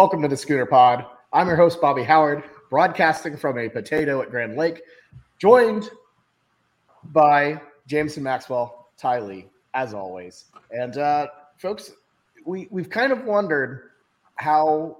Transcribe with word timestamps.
Welcome 0.00 0.22
to 0.22 0.28
the 0.28 0.36
Schooner 0.38 0.64
Pod. 0.64 1.04
I'm 1.30 1.46
your 1.46 1.56
host, 1.56 1.78
Bobby 1.78 2.02
Howard, 2.02 2.42
broadcasting 2.70 3.36
from 3.36 3.58
a 3.58 3.68
potato 3.68 4.22
at 4.22 4.30
Grand 4.30 4.56
Lake, 4.56 4.80
joined 5.38 5.90
by 7.12 7.60
Jameson 7.86 8.22
Maxwell, 8.22 8.88
Ty 8.96 9.20
Lee, 9.20 9.46
as 9.74 9.92
always. 9.92 10.46
And 10.70 10.96
uh, 10.96 11.26
folks, 11.58 11.92
we, 12.46 12.66
we've 12.70 12.88
kind 12.88 13.12
of 13.12 13.26
wondered 13.26 13.90
how 14.36 14.96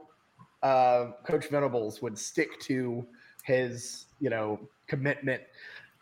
uh, 0.63 1.13
Coach 1.25 1.49
Venables 1.49 2.03
would 2.03 2.19
stick 2.19 2.61
to 2.61 3.03
his, 3.43 4.05
you 4.21 4.29
know, 4.29 4.61
commitment. 4.87 5.41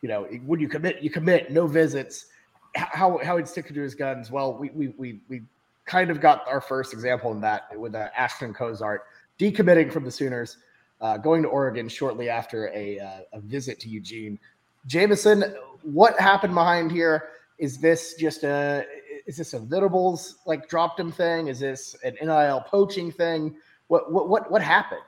You 0.02 0.08
know, 0.08 0.24
when 0.44 0.58
you 0.58 0.68
commit, 0.68 1.04
you 1.04 1.10
commit, 1.10 1.52
no 1.52 1.68
visits. 1.68 2.26
How 2.74 3.20
how 3.22 3.36
he'd 3.36 3.46
stick 3.46 3.68
to 3.68 3.80
his 3.80 3.94
guns. 3.94 4.32
Well, 4.32 4.58
we 4.58 4.70
we 4.70 4.88
we 4.88 5.20
we 5.28 5.42
kind 5.88 6.10
of 6.10 6.20
got 6.20 6.46
our 6.46 6.60
first 6.60 6.92
example 6.92 7.32
in 7.32 7.40
that 7.40 7.76
with 7.78 7.94
uh, 7.94 8.08
Ashton 8.16 8.54
Cozart 8.54 9.02
decommitting 9.38 9.92
from 9.92 10.04
the 10.04 10.10
Sooners, 10.10 10.58
uh, 11.00 11.16
going 11.16 11.42
to 11.42 11.48
Oregon 11.48 11.88
shortly 11.88 12.28
after 12.28 12.68
a, 12.74 12.98
uh, 12.98 13.20
a 13.32 13.40
visit 13.40 13.80
to 13.80 13.88
Eugene. 13.88 14.38
Jamison, 14.86 15.54
what 15.82 16.18
happened 16.20 16.54
behind 16.54 16.92
here? 16.92 17.30
Is 17.58 17.78
this 17.78 18.14
just 18.14 18.44
a 18.44 18.84
is 19.26 19.36
this 19.36 19.52
a 19.52 19.58
Venables 19.58 20.36
like 20.46 20.68
dropped 20.68 20.98
him 20.98 21.12
thing? 21.12 21.48
Is 21.48 21.60
this 21.60 21.96
an 22.04 22.16
NIL 22.22 22.60
poaching 22.66 23.10
thing? 23.10 23.56
What 23.88 24.12
what 24.12 24.28
what 24.28 24.50
what 24.50 24.62
happened? 24.62 25.00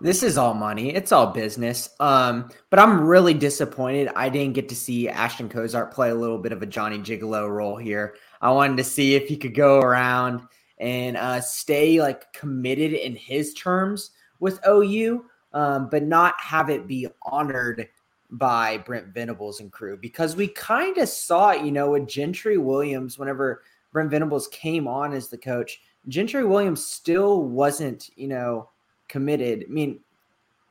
This 0.00 0.22
is 0.22 0.38
all 0.38 0.54
money. 0.54 0.94
It's 0.94 1.10
all 1.10 1.28
business. 1.28 1.90
Um, 1.98 2.50
but 2.70 2.78
I'm 2.78 3.00
really 3.00 3.34
disappointed 3.34 4.10
I 4.14 4.28
didn't 4.28 4.54
get 4.54 4.68
to 4.68 4.76
see 4.76 5.08
Ashton 5.08 5.48
Cozart 5.48 5.92
play 5.92 6.10
a 6.10 6.14
little 6.14 6.38
bit 6.38 6.52
of 6.52 6.62
a 6.62 6.66
Johnny 6.66 6.98
Gigolo 6.98 7.48
role 7.48 7.76
here. 7.76 8.14
I 8.40 8.52
wanted 8.52 8.76
to 8.76 8.84
see 8.84 9.14
if 9.14 9.28
he 9.28 9.36
could 9.36 9.54
go 9.54 9.80
around 9.80 10.42
and 10.78 11.16
uh, 11.16 11.40
stay 11.40 12.00
like 12.00 12.32
committed 12.32 12.92
in 12.92 13.16
his 13.16 13.54
terms 13.54 14.12
with 14.38 14.60
OU, 14.66 15.24
um, 15.52 15.88
but 15.90 16.04
not 16.04 16.34
have 16.40 16.70
it 16.70 16.86
be 16.86 17.08
honored 17.22 17.88
by 18.30 18.78
Brent 18.78 19.08
Venables 19.08 19.60
and 19.60 19.72
crew 19.72 19.96
because 19.96 20.36
we 20.36 20.48
kind 20.48 20.98
of 20.98 21.08
saw 21.08 21.50
it, 21.50 21.64
you 21.64 21.72
know, 21.72 21.90
with 21.90 22.06
Gentry 22.06 22.58
Williams 22.58 23.18
whenever 23.18 23.62
Brent 23.92 24.10
Venables 24.10 24.48
came 24.48 24.86
on 24.86 25.12
as 25.12 25.28
the 25.28 25.38
coach. 25.38 25.80
Gentry 26.06 26.44
Williams 26.44 26.84
still 26.84 27.42
wasn't, 27.42 28.10
you 28.16 28.28
know, 28.28 28.68
committed. 29.08 29.64
I 29.68 29.72
mean, 29.72 30.00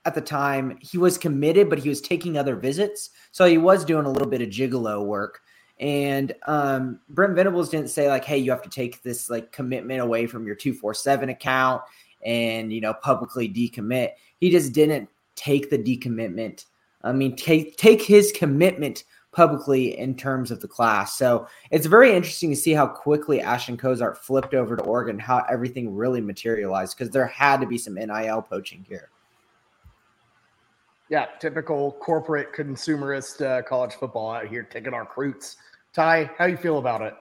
at 0.06 0.16
the 0.16 0.22
time, 0.22 0.78
he 0.82 0.98
was 0.98 1.18
committed, 1.18 1.70
but 1.70 1.80
he 1.80 1.90
was 1.90 2.00
taking 2.00 2.38
other 2.38 2.56
visits. 2.56 3.10
So 3.32 3.46
he 3.46 3.58
was 3.58 3.84
doing 3.84 4.06
a 4.06 4.12
little 4.12 4.30
bit 4.30 4.42
of 4.42 4.50
gigolo 4.50 5.06
work. 5.06 5.42
And 5.80 6.34
um, 6.48 7.00
Brent 7.10 7.36
Venables 7.36 7.70
didn't 7.70 7.90
say, 7.90 8.08
like, 8.08 8.26
hey, 8.26 8.38
you 8.38 8.50
have 8.52 8.64
to 8.64 8.70
take 8.70 9.04
this 9.04 9.30
like 9.30 9.52
commitment 9.52 10.00
away 10.00 10.26
from 10.26 10.46
your 10.46 10.56
247 10.56 11.30
account 11.30 11.82
and, 12.26 12.72
you 12.72 12.82
know, 12.82 12.94
publicly 12.94 13.50
decommit. 13.50 14.12
He 14.40 14.50
just 14.50 14.74
didn't 14.74 15.10
take 15.36 15.70
the 15.70 15.78
decommitment. 15.78 16.66
I 17.04 17.12
mean, 17.12 17.36
take 17.36 17.78
take 17.78 18.02
his 18.02 18.32
commitment 18.32 19.04
publicly 19.38 19.96
in 20.00 20.16
terms 20.16 20.50
of 20.50 20.60
the 20.62 20.68
class. 20.68 21.16
So 21.16 21.48
it's 21.70 21.86
very 21.86 22.12
interesting 22.12 22.50
to 22.50 22.56
see 22.56 22.74
how 22.74 22.88
quickly 22.88 23.40
Ashton 23.40 23.78
Cozart 23.78 24.18
flipped 24.18 24.56
over 24.56 24.76
to 24.76 24.82
Oregon, 24.82 25.20
how 25.20 25.46
everything 25.48 25.96
really 25.96 26.22
materialized 26.22 26.98
because 26.98 27.12
there 27.14 27.28
had 27.28 27.62
to 27.62 27.68
be 27.68 27.78
some 27.78 27.94
NIL 27.94 28.42
poaching 28.42 28.84
here. 28.90 29.10
Yeah, 31.10 31.28
typical 31.40 31.92
corporate 32.02 32.52
consumerist 32.52 33.46
uh, 33.46 33.62
college 33.62 33.94
football 33.94 34.32
out 34.32 34.48
here 34.48 34.64
taking 34.64 34.96
our 34.96 35.02
recruits. 35.02 35.58
Ty, 35.94 36.32
how 36.40 36.46
you 36.46 36.58
feel 36.58 36.80
about 36.80 37.04
it? 37.04 37.14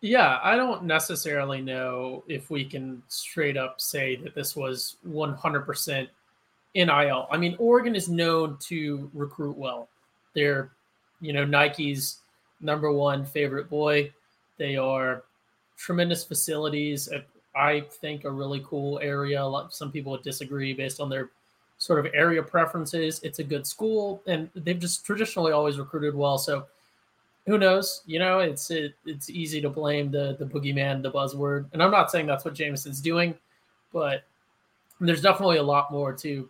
Yeah, 0.00 0.38
I 0.42 0.56
don't 0.56 0.84
necessarily 0.84 1.60
know 1.60 2.24
if 2.26 2.48
we 2.48 2.64
can 2.64 3.02
straight 3.08 3.58
up 3.58 3.82
say 3.82 4.16
that 4.16 4.34
this 4.34 4.56
was 4.56 4.96
100% 5.06 6.08
NIL. 6.74 7.28
I 7.30 7.36
mean, 7.36 7.54
Oregon 7.58 7.94
is 7.94 8.08
known 8.08 8.56
to 8.62 9.10
recruit 9.12 9.58
well. 9.58 9.90
They're 10.34 10.70
you 11.24 11.32
know, 11.32 11.44
Nike's 11.44 12.18
number 12.60 12.92
one 12.92 13.24
favorite 13.24 13.70
boy. 13.70 14.12
They 14.58 14.76
are 14.76 15.24
tremendous 15.76 16.22
facilities. 16.22 17.10
Uh, 17.10 17.22
I 17.56 17.80
think 17.80 18.24
a 18.24 18.30
really 18.30 18.62
cool 18.66 18.98
area. 19.00 19.48
Some 19.70 19.90
people 19.90 20.12
would 20.12 20.22
disagree 20.22 20.74
based 20.74 21.00
on 21.00 21.08
their 21.08 21.30
sort 21.78 22.04
of 22.04 22.12
area 22.14 22.42
preferences. 22.42 23.20
It's 23.22 23.38
a 23.38 23.44
good 23.44 23.66
school, 23.66 24.22
and 24.26 24.50
they've 24.54 24.78
just 24.78 25.06
traditionally 25.06 25.52
always 25.52 25.78
recruited 25.78 26.14
well. 26.14 26.36
So 26.36 26.66
who 27.46 27.58
knows? 27.58 28.02
You 28.06 28.18
know, 28.18 28.40
it's 28.40 28.70
it, 28.70 28.94
it's 29.06 29.30
easy 29.30 29.60
to 29.62 29.70
blame 29.70 30.10
the 30.10 30.36
the 30.38 30.44
boogeyman, 30.44 31.02
the 31.02 31.10
buzzword, 31.10 31.66
and 31.72 31.82
I'm 31.82 31.90
not 31.90 32.10
saying 32.10 32.26
that's 32.26 32.44
what 32.44 32.54
Jameson's 32.54 33.00
doing, 33.00 33.34
but 33.92 34.24
there's 35.00 35.22
definitely 35.22 35.58
a 35.58 35.62
lot 35.62 35.90
more 35.90 36.12
to 36.12 36.48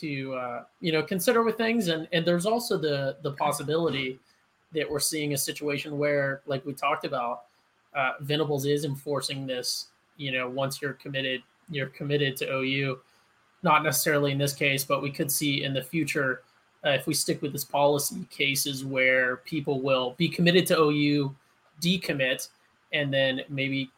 to 0.00 0.34
uh, 0.34 0.64
you 0.80 0.92
know 0.92 1.02
consider 1.02 1.42
with 1.42 1.56
things. 1.56 1.88
And 1.88 2.08
and 2.12 2.24
there's 2.26 2.46
also 2.46 2.76
the 2.78 3.16
the 3.22 3.32
possibility 3.32 4.18
that 4.74 4.90
we're 4.90 5.00
seeing 5.00 5.34
a 5.34 5.38
situation 5.38 5.98
where 5.98 6.42
like 6.46 6.64
we 6.66 6.72
talked 6.72 7.04
about 7.04 7.44
uh, 7.94 8.12
Venables 8.20 8.66
is 8.66 8.84
enforcing 8.84 9.46
this 9.46 9.86
you 10.16 10.32
know 10.32 10.48
once 10.48 10.82
you're 10.82 10.94
committed 10.94 11.42
you're 11.70 11.88
committed 11.88 12.36
to 12.36 12.52
OU 12.52 12.98
not 13.62 13.82
necessarily 13.82 14.32
in 14.32 14.38
this 14.38 14.52
case 14.52 14.84
but 14.84 15.02
we 15.02 15.10
could 15.10 15.30
see 15.30 15.64
in 15.64 15.72
the 15.72 15.82
future 15.82 16.42
uh, 16.84 16.90
if 16.90 17.06
we 17.06 17.14
stick 17.14 17.40
with 17.40 17.52
this 17.52 17.64
policy 17.64 18.26
cases 18.30 18.84
where 18.84 19.38
people 19.38 19.80
will 19.80 20.14
be 20.18 20.28
committed 20.28 20.66
to 20.66 20.78
OU 20.78 21.34
decommit 21.80 22.48
and 22.92 23.12
then 23.12 23.40
maybe 23.48 23.90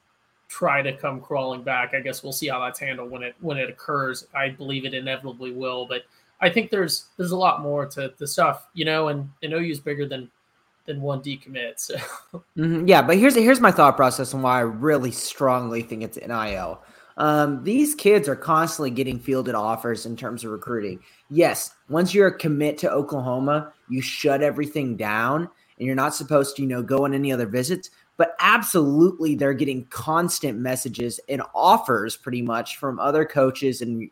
try 0.49 0.83
to 0.83 0.97
come 0.97 1.21
crawling 1.21 1.63
back. 1.63 1.95
I 1.95 2.01
guess 2.01 2.23
we'll 2.23 2.33
see 2.33 2.49
how 2.49 2.61
that's 2.61 2.79
handled 2.79 3.11
when 3.11 3.23
it 3.23 3.35
when 3.41 3.59
it 3.59 3.71
occurs. 3.71 4.27
I 4.35 4.51
believe 4.51 4.85
it 4.85 4.95
inevitably 4.95 5.53
will, 5.53 5.87
but 5.87 6.03
I 6.41 6.51
think 6.51 6.71
there's 6.71 7.07
there's 7.17 7.33
a 7.33 7.37
lot 7.37 7.63
more 7.63 7.87
to 7.87 8.13
the 8.19 8.27
stuff, 8.27 8.67
you 8.75 8.85
know, 8.85 9.09
and 9.09 9.31
and 9.43 9.53
OU 9.53 9.71
is 9.71 9.81
bigger 9.81 10.07
than 10.07 10.31
than 10.87 11.01
one 11.01 11.21
decommit. 11.21 11.79
So. 11.79 11.97
Mm-hmm. 12.57 12.89
Yeah, 12.89 13.03
but 13.03 13.19
here's 13.19 13.35
here's 13.35 13.61
my 13.61 13.71
thought 13.71 13.97
process 13.97 14.33
and 14.33 14.43
why 14.43 14.57
I 14.57 14.61
really 14.61 15.11
strongly 15.11 15.83
think 15.83 16.03
it's 16.03 16.17
NIL. 16.17 16.83
Um, 17.19 17.63
these 17.65 17.95
kids 17.95 18.29
are 18.29 18.37
constantly 18.37 18.91
getting 18.91 19.19
fielded 19.19 19.55
offers 19.55 20.07
in 20.07 20.17
terms 20.17 20.45
of 20.45 20.51
recruiting. 20.51 21.01
Yes, 21.31 21.71
once 21.89 22.15
you're 22.15 22.29
a 22.29 22.39
commit 22.39 22.79
to 22.79 22.91
Oklahoma, 22.91 23.73
you 23.89 24.03
shut 24.03 24.43
everything 24.43 24.97
down 24.97 25.49
and 25.79 25.87
you're 25.87 25.95
not 25.95 26.15
supposed 26.15 26.57
to, 26.57 26.63
you 26.63 26.69
know, 26.69 26.83
go 26.83 27.05
on 27.05 27.15
any 27.15 27.33
other 27.33 27.47
visits 27.47 27.91
but 28.17 28.35
absolutely 28.41 29.35
they're 29.35 29.55
getting 29.55 29.85
constant 29.87 30.59
messages 30.59 31.21
and 31.29 31.43
offers 31.55 32.17
pretty 32.17 32.43
much 32.43 32.77
from 32.77 32.99
other 32.99 33.25
coaches 33.25 33.83
and 33.83 34.11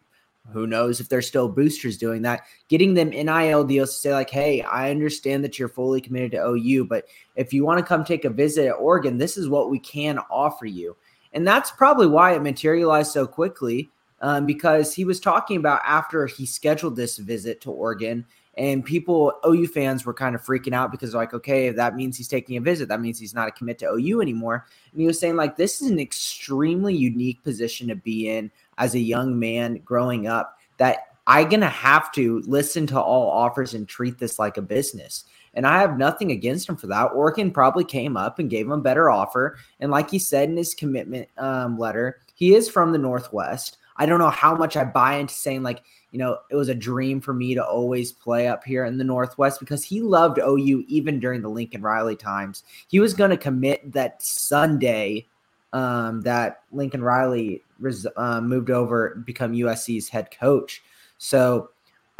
who 0.52 0.66
knows 0.66 1.00
if 1.00 1.08
they're 1.08 1.22
still 1.22 1.48
boosters 1.48 1.96
doing 1.96 2.20
that 2.20 2.42
getting 2.68 2.92
them 2.92 3.10
nil 3.10 3.64
deals 3.64 3.94
to 3.94 4.00
say 4.00 4.12
like 4.12 4.28
hey 4.28 4.60
i 4.62 4.90
understand 4.90 5.42
that 5.42 5.58
you're 5.58 5.68
fully 5.68 6.00
committed 6.00 6.32
to 6.32 6.38
ou 6.38 6.84
but 6.84 7.06
if 7.36 7.52
you 7.52 7.64
want 7.64 7.78
to 7.78 7.84
come 7.84 8.04
take 8.04 8.26
a 8.26 8.30
visit 8.30 8.66
at 8.66 8.72
oregon 8.72 9.16
this 9.16 9.38
is 9.38 9.48
what 9.48 9.70
we 9.70 9.78
can 9.78 10.18
offer 10.30 10.66
you. 10.66 10.96
And 11.32 11.46
that's 11.46 11.70
probably 11.70 12.06
why 12.06 12.34
it 12.34 12.42
materialized 12.42 13.12
so 13.12 13.26
quickly 13.26 13.90
um, 14.20 14.46
because 14.46 14.94
he 14.94 15.04
was 15.04 15.20
talking 15.20 15.56
about 15.56 15.80
after 15.84 16.26
he 16.26 16.46
scheduled 16.46 16.96
this 16.96 17.18
visit 17.18 17.60
to 17.62 17.70
oregon 17.70 18.24
and 18.56 18.84
people, 18.84 19.32
OU 19.46 19.66
fans, 19.68 20.06
were 20.06 20.14
kind 20.14 20.34
of 20.34 20.42
freaking 20.42 20.74
out 20.74 20.92
because, 20.92 21.14
like, 21.14 21.34
okay, 21.34 21.70
that 21.70 21.96
means 21.96 22.16
he's 22.16 22.28
taking 22.28 22.56
a 22.56 22.60
visit. 22.60 22.88
That 22.88 23.00
means 23.00 23.18
he's 23.18 23.34
not 23.34 23.48
a 23.48 23.52
commit 23.52 23.78
to 23.80 23.90
OU 23.90 24.20
anymore. 24.20 24.66
And 24.92 25.00
he 25.00 25.06
was 25.06 25.18
saying, 25.18 25.36
like, 25.36 25.56
this 25.56 25.82
is 25.82 25.90
an 25.90 25.98
extremely 25.98 26.94
unique 26.94 27.42
position 27.42 27.88
to 27.88 27.96
be 27.96 28.28
in 28.28 28.50
as 28.78 28.94
a 28.94 29.00
young 29.00 29.38
man 29.38 29.80
growing 29.84 30.26
up 30.26 30.58
that 30.76 31.08
I'm 31.26 31.48
going 31.48 31.60
to 31.60 31.68
have 31.68 32.12
to 32.12 32.40
listen 32.46 32.86
to 32.88 33.00
all 33.00 33.30
offers 33.30 33.74
and 33.74 33.88
treat 33.88 34.18
this 34.18 34.38
like 34.38 34.56
a 34.56 34.62
business. 34.62 35.24
And 35.54 35.66
I 35.66 35.80
have 35.80 35.98
nothing 35.98 36.32
against 36.32 36.68
him 36.68 36.76
for 36.76 36.86
that. 36.88 37.12
Oregon 37.12 37.50
probably 37.50 37.84
came 37.84 38.16
up 38.16 38.38
and 38.38 38.50
gave 38.50 38.66
him 38.66 38.72
a 38.72 38.78
better 38.78 39.08
offer. 39.08 39.56
And 39.80 39.90
like 39.90 40.10
he 40.10 40.18
said 40.18 40.48
in 40.48 40.56
his 40.56 40.74
commitment 40.74 41.28
um, 41.38 41.78
letter, 41.78 42.20
he 42.34 42.54
is 42.54 42.68
from 42.68 42.92
the 42.92 42.98
Northwest. 42.98 43.78
I 43.96 44.06
don't 44.06 44.18
know 44.18 44.30
how 44.30 44.56
much 44.56 44.76
I 44.76 44.84
buy 44.84 45.14
into 45.16 45.34
saying, 45.34 45.62
like, 45.62 45.84
you 46.14 46.20
know, 46.20 46.38
it 46.48 46.54
was 46.54 46.68
a 46.68 46.76
dream 46.76 47.20
for 47.20 47.34
me 47.34 47.56
to 47.56 47.66
always 47.66 48.12
play 48.12 48.46
up 48.46 48.62
here 48.62 48.84
in 48.84 48.98
the 48.98 49.02
Northwest 49.02 49.58
because 49.58 49.82
he 49.82 50.00
loved 50.00 50.38
OU 50.38 50.84
even 50.86 51.18
during 51.18 51.42
the 51.42 51.48
Lincoln 51.48 51.82
Riley 51.82 52.14
times. 52.14 52.62
He 52.86 53.00
was 53.00 53.14
going 53.14 53.30
to 53.30 53.36
commit 53.36 53.92
that 53.94 54.22
Sunday 54.22 55.26
um, 55.72 56.20
that 56.20 56.62
Lincoln 56.70 57.02
Riley 57.02 57.64
res- 57.80 58.06
uh, 58.16 58.40
moved 58.40 58.70
over 58.70 59.16
become 59.26 59.54
USC's 59.54 60.08
head 60.08 60.30
coach. 60.30 60.84
So 61.18 61.70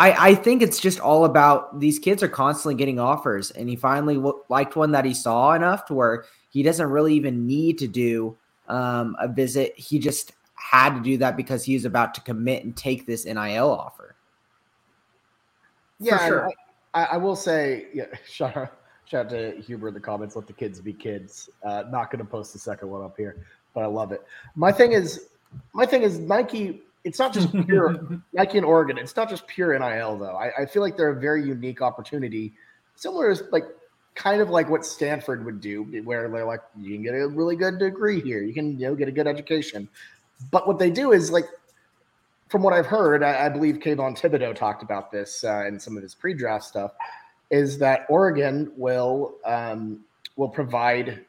I, 0.00 0.30
I 0.30 0.34
think 0.34 0.60
it's 0.60 0.80
just 0.80 0.98
all 0.98 1.24
about 1.24 1.78
these 1.78 2.00
kids 2.00 2.20
are 2.24 2.28
constantly 2.28 2.74
getting 2.74 2.98
offers, 2.98 3.52
and 3.52 3.68
he 3.68 3.76
finally 3.76 4.16
w- 4.16 4.42
liked 4.48 4.74
one 4.74 4.90
that 4.90 5.04
he 5.04 5.14
saw 5.14 5.52
enough 5.52 5.86
to 5.86 5.94
where 5.94 6.24
he 6.50 6.64
doesn't 6.64 6.90
really 6.90 7.14
even 7.14 7.46
need 7.46 7.78
to 7.78 7.86
do 7.86 8.36
um, 8.66 9.14
a 9.20 9.28
visit. 9.28 9.72
He 9.78 10.00
just 10.00 10.32
had 10.70 10.94
to 10.94 11.00
do 11.00 11.18
that 11.18 11.36
because 11.36 11.62
he 11.62 11.74
was 11.74 11.84
about 11.84 12.14
to 12.14 12.22
commit 12.22 12.64
and 12.64 12.74
take 12.74 13.06
this 13.06 13.26
NIL 13.26 13.70
offer. 13.70 14.16
Yeah, 16.00 16.26
sure. 16.26 16.50
I, 16.94 17.04
I, 17.04 17.16
will 17.18 17.36
say, 17.36 17.88
yeah, 17.92 18.06
shout 18.26 18.56
out, 18.56 18.72
shout 19.04 19.26
out 19.26 19.30
to 19.30 19.60
Huber 19.60 19.88
in 19.88 19.94
the 19.94 20.00
comments. 20.00 20.34
Let 20.36 20.46
the 20.46 20.54
kids 20.54 20.80
be 20.80 20.94
kids. 20.94 21.50
Uh, 21.62 21.84
not 21.90 22.10
going 22.10 22.24
to 22.24 22.24
post 22.24 22.54
the 22.54 22.58
second 22.58 22.88
one 22.88 23.04
up 23.04 23.14
here, 23.14 23.44
but 23.74 23.82
I 23.82 23.86
love 23.86 24.10
it. 24.10 24.22
My 24.56 24.72
thing 24.72 24.92
is, 24.92 25.26
my 25.74 25.84
thing 25.84 26.02
is 26.02 26.18
Nike. 26.18 26.80
It's 27.04 27.18
not 27.18 27.34
just 27.34 27.52
pure 27.66 28.22
Nike 28.32 28.56
in 28.56 28.64
Oregon. 28.64 28.96
It's 28.96 29.16
not 29.16 29.28
just 29.28 29.46
pure 29.46 29.78
NIL 29.78 30.16
though. 30.16 30.34
I, 30.34 30.62
I 30.62 30.66
feel 30.66 30.80
like 30.80 30.96
they're 30.96 31.10
a 31.10 31.20
very 31.20 31.46
unique 31.46 31.82
opportunity, 31.82 32.54
similar 32.96 33.30
as 33.30 33.42
like 33.52 33.64
kind 34.14 34.40
of 34.40 34.48
like 34.48 34.70
what 34.70 34.86
Stanford 34.86 35.44
would 35.44 35.60
do, 35.60 35.82
where 36.04 36.28
they're 36.28 36.46
like, 36.46 36.60
you 36.80 36.94
can 36.94 37.02
get 37.02 37.14
a 37.14 37.28
really 37.28 37.56
good 37.56 37.78
degree 37.78 38.20
here, 38.22 38.42
you 38.42 38.54
can 38.54 38.78
you 38.78 38.86
know 38.86 38.94
get 38.94 39.08
a 39.08 39.12
good 39.12 39.26
education. 39.26 39.88
But 40.50 40.66
what 40.66 40.78
they 40.78 40.90
do 40.90 41.12
is 41.12 41.30
like, 41.30 41.46
from 42.48 42.62
what 42.62 42.72
I've 42.72 42.86
heard, 42.86 43.22
I, 43.22 43.46
I 43.46 43.48
believe 43.48 43.76
Kayvon 43.76 44.18
Thibodeaux 44.18 44.54
talked 44.54 44.82
about 44.82 45.10
this 45.10 45.44
uh, 45.44 45.64
in 45.66 45.78
some 45.80 45.96
of 45.96 46.02
his 46.02 46.14
pre-draft 46.14 46.64
stuff, 46.64 46.92
is 47.50 47.78
that 47.78 48.06
Oregon 48.08 48.72
will 48.76 49.36
um, 49.44 50.04
will 50.36 50.48
provide 50.48 51.24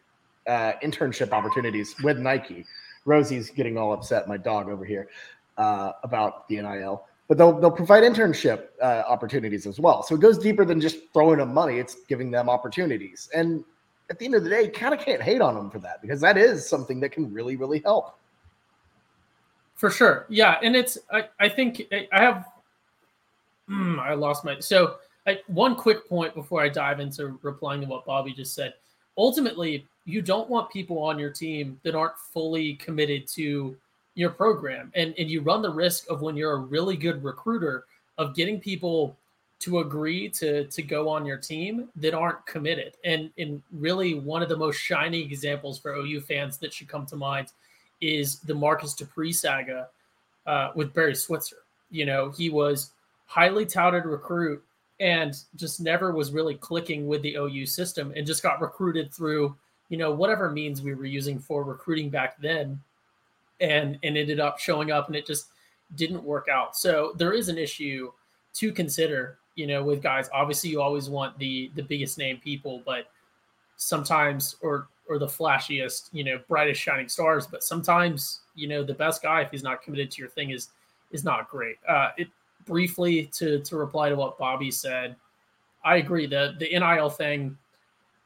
uh, 0.47 0.73
internship 0.83 1.31
opportunities 1.31 1.95
with 2.03 2.17
Nike. 2.17 2.65
Rosie's 3.06 3.50
getting 3.50 3.77
all 3.77 3.94
upset, 3.94 4.27
my 4.27 4.38
dog 4.38 4.69
over 4.69 4.83
here, 4.83 5.07
uh, 5.57 5.91
about 6.03 6.47
the 6.47 6.62
NIL. 6.62 7.06
But 7.27 7.38
they'll 7.38 7.59
they'll 7.59 7.71
provide 7.71 8.03
internship 8.03 8.67
uh, 8.81 9.03
opportunities 9.07 9.65
as 9.65 9.79
well. 9.79 10.03
So 10.03 10.15
it 10.15 10.21
goes 10.21 10.38
deeper 10.38 10.63
than 10.63 10.79
just 10.79 10.97
throwing 11.13 11.39
them 11.39 11.53
money. 11.53 11.79
It's 11.79 11.95
giving 12.07 12.29
them 12.29 12.50
opportunities. 12.50 13.29
And 13.33 13.63
at 14.12 14.19
the 14.19 14.25
end 14.25 14.35
of 14.35 14.44
the 14.44 14.50
day, 14.50 14.67
kind 14.67 14.94
of 14.94 15.00
can't 15.00 15.21
hate 15.21 15.41
on 15.41 15.56
them 15.56 15.71
for 15.71 15.79
that 15.79 16.01
because 16.01 16.21
that 16.21 16.38
is 16.38 16.67
something 16.67 17.00
that 17.00 17.12
can 17.12 17.33
really 17.33 17.56
really 17.56 17.79
help. 17.79 18.15
For 19.75 19.89
sure, 19.89 20.25
yeah, 20.30 20.57
and 20.63 20.75
it's 20.75 20.98
I, 21.12 21.27
I 21.39 21.50
think 21.50 21.83
I 21.92 22.19
have 22.19 22.45
mm, 23.69 24.00
I 24.00 24.13
lost 24.13 24.45
my 24.45 24.60
so 24.60 24.95
I, 25.27 25.39
one 25.48 25.75
quick 25.75 26.07
point 26.07 26.33
before 26.33 26.62
I 26.62 26.69
dive 26.69 27.00
into 27.00 27.38
replying 27.42 27.81
to 27.81 27.88
what 27.88 28.06
Bobby 28.06 28.33
just 28.33 28.54
said. 28.54 28.74
Ultimately, 29.18 29.86
you 30.06 30.22
don't 30.22 30.50
want 30.50 30.69
people 30.69 31.00
on 31.00 31.18
your 31.18 31.31
team 31.31 31.80
that 31.83 31.95
aren't 31.95 32.18
fully 32.18 32.75
committed 32.75 33.27
to 33.30 33.75
your 34.13 34.30
program. 34.30 34.92
And, 34.95 35.13
and 35.18 35.30
you 35.30 35.42
run 35.42 35.62
the 35.62 35.69
risk 35.69 36.10
of 36.10 36.22
when 36.22 36.38
you're 36.38 36.54
a 36.54 36.60
really 36.60 36.95
good 36.95 37.24
recruiter 37.24 37.86
of 38.18 38.36
getting 38.36 38.60
people 38.60 39.18
to 39.57 39.80
agree 39.80 40.27
to 40.30 40.66
to 40.66 40.81
go 40.81 41.07
on 41.07 41.25
your 41.25 41.38
team 41.38 41.88
that 41.95 42.13
aren't 42.13 42.45
committed. 42.45 42.98
And 43.06 43.31
and 43.38 43.62
really 43.72 44.13
one 44.13 44.42
of 44.42 44.50
the 44.50 44.57
most 44.57 44.77
shining 44.77 45.31
examples 45.31 45.80
for 45.80 45.95
OU 45.95 46.22
fans 46.22 46.57
that 46.57 46.74
should 46.74 46.88
come 46.88 47.06
to 47.07 47.16
mind 47.16 47.51
is 48.01 48.39
the 48.39 48.56
Marcus 48.56 48.94
Dupree 48.94 49.33
saga 49.33 49.88
uh, 50.45 50.71
with 50.75 50.94
Barry 50.94 51.15
Switzer. 51.15 51.57
You 51.89 52.06
know, 52.06 52.31
he 52.31 52.50
was 52.50 52.92
highly 53.25 53.65
touted 53.65 54.06
recruit 54.06 54.63
and 55.00 55.36
just 55.56 55.81
never 55.81 56.12
was 56.12 56.31
really 56.31 56.56
clicking 56.56 57.07
with 57.07 57.21
the 57.21 57.36
OU 57.36 57.65
system 57.65 58.13
and 58.15 58.25
just 58.25 58.44
got 58.44 58.62
recruited 58.62 59.13
through, 59.13 59.56
you 59.89 59.97
know, 59.97 60.12
whatever 60.12 60.50
means 60.51 60.81
we 60.81 60.94
were 60.94 61.06
using 61.06 61.39
for 61.39 61.63
recruiting 61.63 62.09
back 62.09 62.39
then 62.39 62.80
and 63.62 63.98
and 64.03 64.18
ended 64.18 64.39
up 64.39 64.59
showing 64.59 64.91
up 64.91 65.07
and 65.07 65.15
it 65.15 65.25
just 65.25 65.48
didn't 65.95 66.24
work 66.24 66.48
out. 66.50 66.75
So 66.75 67.13
there 67.18 67.33
is 67.33 67.50
an 67.50 67.57
issue 67.57 68.12
to 68.56 68.71
consider, 68.71 69.38
you 69.56 69.68
know, 69.68 69.83
with 69.83 70.01
guys. 70.01 70.30
Obviously 70.33 70.69
you 70.69 70.81
always 70.81 71.09
want 71.09 71.38
the 71.38 71.71
the 71.75 71.83
biggest 71.83 72.18
name 72.18 72.38
people, 72.38 72.81
but 72.86 73.07
sometimes 73.77 74.56
or 74.62 74.88
or 75.07 75.19
the 75.19 75.27
flashiest, 75.27 76.09
you 76.11 76.23
know, 76.23 76.39
brightest 76.47 76.81
shining 76.81 77.07
stars, 77.07 77.47
but 77.47 77.63
sometimes, 77.63 78.41
you 78.55 78.67
know, 78.67 78.83
the 78.83 78.93
best 78.93 79.21
guy 79.21 79.41
if 79.41 79.51
he's 79.51 79.63
not 79.63 79.81
committed 79.81 80.11
to 80.11 80.21
your 80.21 80.29
thing 80.29 80.49
is 80.51 80.69
is 81.11 81.23
not 81.23 81.49
great. 81.49 81.77
Uh 81.87 82.09
it 82.17 82.27
briefly 82.65 83.25
to 83.27 83.59
to 83.59 83.77
reply 83.77 84.09
to 84.09 84.15
what 84.15 84.37
Bobby 84.37 84.71
said, 84.71 85.15
I 85.83 85.97
agree 85.97 86.25
that 86.27 86.59
the 86.59 86.69
NIL 86.69 87.09
thing 87.09 87.57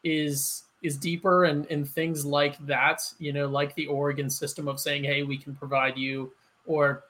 is 0.03 0.63
is 0.81 0.97
deeper 0.97 1.45
and 1.45 1.65
and 1.69 1.87
things 1.87 2.25
like 2.25 2.57
that, 2.65 3.01
you 3.19 3.33
know, 3.33 3.47
like 3.47 3.75
the 3.75 3.87
Oregon 3.87 4.29
system 4.29 4.67
of 4.67 4.79
saying, 4.79 5.03
hey, 5.03 5.23
we 5.23 5.37
can 5.37 5.55
provide 5.55 5.97
you 5.97 6.31
or 6.65 7.03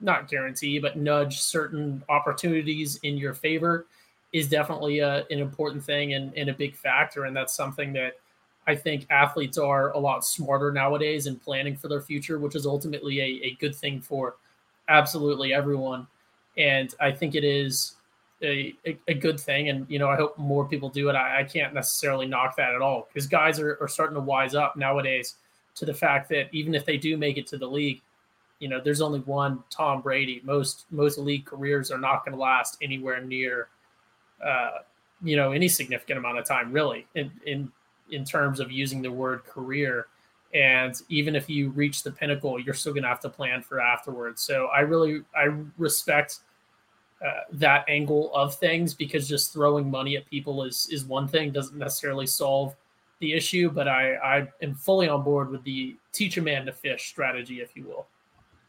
not 0.00 0.28
guarantee, 0.28 0.78
but 0.78 0.96
nudge 0.96 1.40
certain 1.40 2.02
opportunities 2.08 2.98
in 3.02 3.16
your 3.16 3.34
favor 3.34 3.86
is 4.32 4.48
definitely 4.48 5.00
a, 5.00 5.26
an 5.30 5.38
important 5.38 5.82
thing 5.82 6.14
and, 6.14 6.32
and 6.36 6.48
a 6.48 6.54
big 6.54 6.76
factor. 6.76 7.24
And 7.24 7.36
that's 7.36 7.54
something 7.54 7.92
that 7.94 8.14
I 8.70 8.76
think 8.76 9.08
athletes 9.10 9.58
are 9.58 9.90
a 9.90 9.98
lot 9.98 10.24
smarter 10.24 10.70
nowadays 10.70 11.26
in 11.26 11.34
planning 11.34 11.76
for 11.76 11.88
their 11.88 12.00
future, 12.00 12.38
which 12.38 12.54
is 12.54 12.66
ultimately 12.66 13.18
a, 13.20 13.46
a 13.48 13.56
good 13.58 13.74
thing 13.74 14.00
for 14.00 14.36
absolutely 14.88 15.52
everyone. 15.52 16.06
And 16.56 16.94
I 17.00 17.10
think 17.10 17.34
it 17.34 17.42
is 17.42 17.96
a, 18.42 18.72
a, 18.86 18.96
a, 19.08 19.14
good 19.14 19.40
thing. 19.40 19.70
And, 19.70 19.86
you 19.90 19.98
know, 19.98 20.08
I 20.08 20.14
hope 20.14 20.38
more 20.38 20.68
people 20.68 20.88
do 20.88 21.08
it. 21.08 21.14
I, 21.14 21.40
I 21.40 21.44
can't 21.44 21.74
necessarily 21.74 22.26
knock 22.26 22.56
that 22.58 22.72
at 22.72 22.80
all 22.80 23.08
because 23.08 23.26
guys 23.26 23.58
are, 23.58 23.76
are 23.80 23.88
starting 23.88 24.14
to 24.14 24.20
wise 24.20 24.54
up 24.54 24.76
nowadays 24.76 25.34
to 25.74 25.84
the 25.84 25.94
fact 25.94 26.28
that 26.28 26.48
even 26.52 26.72
if 26.72 26.84
they 26.84 26.96
do 26.96 27.16
make 27.16 27.36
it 27.36 27.48
to 27.48 27.58
the 27.58 27.66
league, 27.66 28.00
you 28.60 28.68
know, 28.68 28.80
there's 28.80 29.00
only 29.00 29.18
one 29.20 29.64
Tom 29.68 30.00
Brady. 30.00 30.42
Most 30.44 30.86
most 30.92 31.18
league 31.18 31.44
careers 31.44 31.90
are 31.90 31.98
not 31.98 32.24
going 32.24 32.36
to 32.36 32.40
last 32.40 32.78
anywhere 32.80 33.20
near, 33.20 33.66
uh, 34.44 34.82
you 35.24 35.34
know, 35.34 35.50
any 35.50 35.66
significant 35.66 36.18
amount 36.18 36.38
of 36.38 36.44
time, 36.44 36.70
really, 36.70 37.06
in 37.16 37.32
in 37.46 37.72
in 38.12 38.24
terms 38.24 38.60
of 38.60 38.70
using 38.70 39.02
the 39.02 39.10
word 39.10 39.44
career. 39.44 40.06
And 40.52 41.00
even 41.08 41.36
if 41.36 41.48
you 41.48 41.70
reach 41.70 42.02
the 42.02 42.10
pinnacle, 42.10 42.58
you're 42.58 42.74
still 42.74 42.92
going 42.92 43.04
to 43.04 43.08
have 43.08 43.20
to 43.20 43.28
plan 43.28 43.62
for 43.62 43.80
afterwards. 43.80 44.42
So 44.42 44.66
I 44.66 44.80
really 44.80 45.22
I 45.34 45.54
respect 45.78 46.40
uh, 47.24 47.42
that 47.52 47.84
angle 47.88 48.34
of 48.34 48.54
things 48.54 48.94
because 48.94 49.28
just 49.28 49.52
throwing 49.52 49.90
money 49.90 50.16
at 50.16 50.28
people 50.28 50.64
is 50.64 50.88
is 50.90 51.04
one 51.04 51.28
thing 51.28 51.52
doesn't 51.52 51.78
necessarily 51.78 52.26
solve 52.26 52.74
the 53.20 53.32
issue. 53.32 53.70
But 53.70 53.86
I 53.86 54.14
I 54.14 54.48
am 54.62 54.74
fully 54.74 55.08
on 55.08 55.22
board 55.22 55.50
with 55.50 55.62
the 55.62 55.96
teach 56.12 56.36
a 56.36 56.42
man 56.42 56.66
to 56.66 56.72
fish 56.72 57.08
strategy, 57.08 57.60
if 57.60 57.76
you 57.76 57.84
will. 57.84 58.06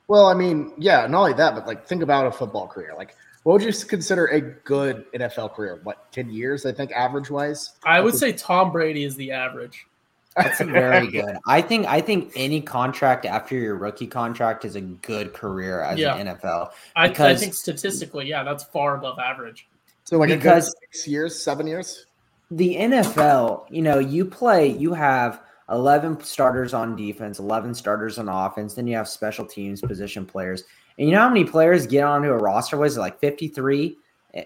Well, 0.07 0.27
I 0.27 0.33
mean, 0.33 0.73
yeah, 0.77 1.07
not 1.07 1.19
only 1.19 1.33
that, 1.33 1.55
but 1.55 1.65
like 1.65 1.87
think 1.87 2.03
about 2.03 2.27
a 2.27 2.31
football 2.31 2.67
career. 2.67 2.93
Like, 2.97 3.15
what 3.43 3.53
would 3.53 3.63
you 3.63 3.85
consider 3.85 4.27
a 4.27 4.39
good 4.39 5.11
NFL 5.13 5.53
career? 5.53 5.79
What, 5.83 6.11
10 6.11 6.29
years, 6.29 6.65
I 6.65 6.71
think, 6.71 6.91
average 6.91 7.29
wise? 7.29 7.73
I 7.83 7.99
would 7.99 8.15
say 8.15 8.33
Tom 8.33 8.71
Brady 8.71 9.03
is 9.03 9.15
the 9.15 9.31
average. 9.31 9.87
That's 10.35 10.61
very 10.61 11.07
good. 11.07 11.37
I 11.47 11.61
think 11.61 11.87
I 11.87 12.01
think 12.01 12.31
any 12.35 12.61
contract 12.61 13.25
after 13.25 13.55
your 13.55 13.75
rookie 13.75 14.07
contract 14.07 14.63
is 14.63 14.75
a 14.75 14.81
good 14.81 15.33
career 15.33 15.81
as 15.81 15.99
yeah. 15.99 16.15
an 16.15 16.27
NFL. 16.27 16.71
I, 16.95 17.07
I, 17.07 17.35
think 17.35 17.53
statistically, 17.53 18.27
yeah, 18.27 18.43
that's 18.43 18.63
far 18.63 18.95
above 18.95 19.19
average. 19.19 19.67
So 20.03 20.17
like 20.17 20.29
because 20.29 20.73
six 20.81 21.07
years, 21.07 21.41
seven 21.41 21.67
years. 21.67 22.05
The 22.51 22.75
NFL, 22.75 23.65
you 23.69 23.81
know, 23.81 23.99
you 23.99 24.25
play, 24.25 24.67
you 24.67 24.93
have 24.93 25.41
11 25.69 26.21
starters 26.21 26.73
on 26.73 26.97
defense, 26.97 27.39
11 27.39 27.73
starters 27.73 28.19
on 28.19 28.27
offense, 28.27 28.73
then 28.73 28.87
you 28.87 28.97
have 28.97 29.07
special 29.07 29.45
teams, 29.45 29.79
position 29.79 30.25
players. 30.25 30.65
And 30.97 31.07
you 31.07 31.15
know 31.15 31.21
how 31.21 31.29
many 31.29 31.45
players 31.45 31.87
get 31.87 32.03
onto 32.03 32.29
a 32.29 32.37
roster 32.37 32.77
was 32.77 32.97
it 32.97 32.99
like 32.99 33.19
53? 33.19 33.97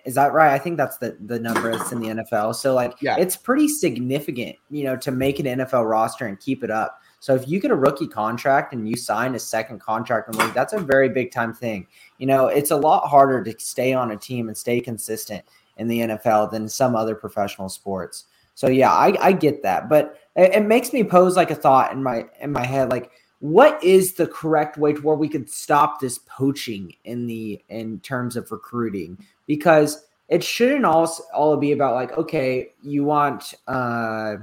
Is 0.06 0.16
that 0.16 0.34
right? 0.34 0.52
I 0.52 0.58
think 0.58 0.78
that's 0.78 0.98
the 0.98 1.18
the 1.26 1.40
number 1.40 1.72
that's 1.72 1.92
in 1.92 2.00
the 2.00 2.08
NFL. 2.08 2.56
So 2.56 2.74
like, 2.74 2.96
yeah. 3.02 3.18
it's 3.18 3.38
pretty 3.38 3.68
significant, 3.68 4.56
you 4.70 4.84
know, 4.84 4.96
to 4.98 5.12
make 5.12 5.40
an 5.40 5.46
NFL 5.46 5.88
roster 5.88 6.26
and 6.26 6.40
keep 6.40 6.64
it 6.64 6.72
up. 6.72 7.02
So 7.20 7.34
if 7.36 7.48
you 7.48 7.60
get 7.60 7.72
a 7.72 7.76
rookie 7.76 8.08
contract 8.08 8.74
and 8.74 8.88
you 8.88 8.96
sign 8.96 9.36
a 9.36 9.40
second 9.40 9.80
contract 9.80 10.28
in 10.28 10.38
the 10.38 10.46
league, 10.46 10.54
that's 10.54 10.74
a 10.74 10.80
very 10.80 11.10
big 11.10 11.32
time 11.32 11.54
thing. 11.54 11.88
You 12.18 12.28
know, 12.28 12.48
it's 12.48 12.72
a 12.72 12.76
lot 12.76 13.08
harder 13.08 13.44
to 13.44 13.56
stay 13.60 13.94
on 13.94 14.12
a 14.12 14.18
team 14.18 14.48
and 14.48 14.58
stay 14.58 14.80
consistent 14.80 15.44
in 15.78 15.88
the 15.88 16.00
NFL 16.00 16.52
than 16.52 16.70
some 16.70 16.96
other 16.96 17.16
professional 17.16 17.70
sports. 17.70 18.26
So 18.54 18.68
yeah, 18.68 18.92
I, 18.92 19.16
I 19.20 19.32
get 19.34 19.64
that, 19.64 19.90
but 19.90 20.20
it, 20.36 20.54
it 20.54 20.66
makes 20.66 20.94
me 20.94 21.04
pose 21.04 21.36
like 21.36 21.52
a 21.52 21.56
thought 21.56 21.92
in 21.92 22.02
my 22.02 22.26
in 22.40 22.52
my 22.52 22.66
head, 22.66 22.90
like 22.90 23.12
what 23.46 23.84
is 23.84 24.14
the 24.14 24.26
correct 24.26 24.76
way 24.76 24.92
to 24.92 25.02
where 25.02 25.16
we 25.16 25.30
could 25.30 25.48
stop 25.48 26.00
this 26.00 26.18
poaching 26.26 26.96
in 27.04 27.28
the 27.28 27.62
in 27.70 28.00
terms 28.00 28.36
of 28.36 28.52
recruiting? 28.52 29.24
Because 29.46 30.04
it 30.30 30.44
shouldn't 30.44 30.84
all 30.84 31.16
all 31.32 31.56
be 31.56 31.72
about 31.72 31.94
like 31.94 32.18
okay 32.18 32.70
you 32.82 33.04
want 33.04 33.54
uh 33.68 34.38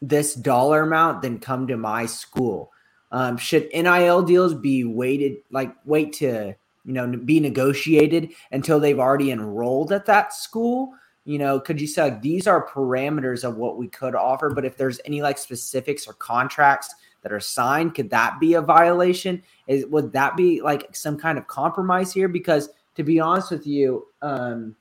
this 0.00 0.34
dollar 0.34 0.82
amount 0.84 1.20
then 1.20 1.38
come 1.38 1.66
to 1.66 1.76
my 1.76 2.06
school. 2.06 2.72
Um 3.12 3.36
should 3.36 3.68
nil 3.74 4.22
deals 4.22 4.54
be 4.54 4.84
waited 4.84 5.36
like 5.50 5.74
wait 5.84 6.14
to 6.14 6.54
you 6.86 6.92
know 6.94 7.06
be 7.08 7.40
negotiated 7.40 8.30
until 8.50 8.80
they've 8.80 8.98
already 8.98 9.30
enrolled 9.30 9.92
at 9.92 10.06
that 10.06 10.32
school? 10.32 10.94
You 11.26 11.38
know 11.38 11.60
could 11.60 11.78
you 11.78 11.86
say 11.86 12.04
like 12.04 12.22
these 12.22 12.46
are 12.46 12.66
parameters 12.66 13.44
of 13.44 13.56
what 13.58 13.76
we 13.76 13.86
could 13.86 14.14
offer 14.14 14.48
but 14.48 14.64
if 14.64 14.78
there's 14.78 14.98
any 15.04 15.20
like 15.20 15.36
specifics 15.36 16.08
or 16.08 16.14
contracts 16.14 16.94
that 17.22 17.32
are 17.32 17.40
signed 17.40 17.94
could 17.94 18.10
that 18.10 18.38
be 18.38 18.54
a 18.54 18.60
violation 18.60 19.42
is 19.66 19.84
would 19.86 20.12
that 20.12 20.36
be 20.36 20.60
like 20.60 20.94
some 20.94 21.18
kind 21.18 21.36
of 21.36 21.46
compromise 21.46 22.12
here 22.12 22.28
because 22.28 22.70
to 22.98 23.04
be 23.04 23.20
honest 23.20 23.52
with 23.52 23.64
you, 23.64 24.08
um, 24.22 24.74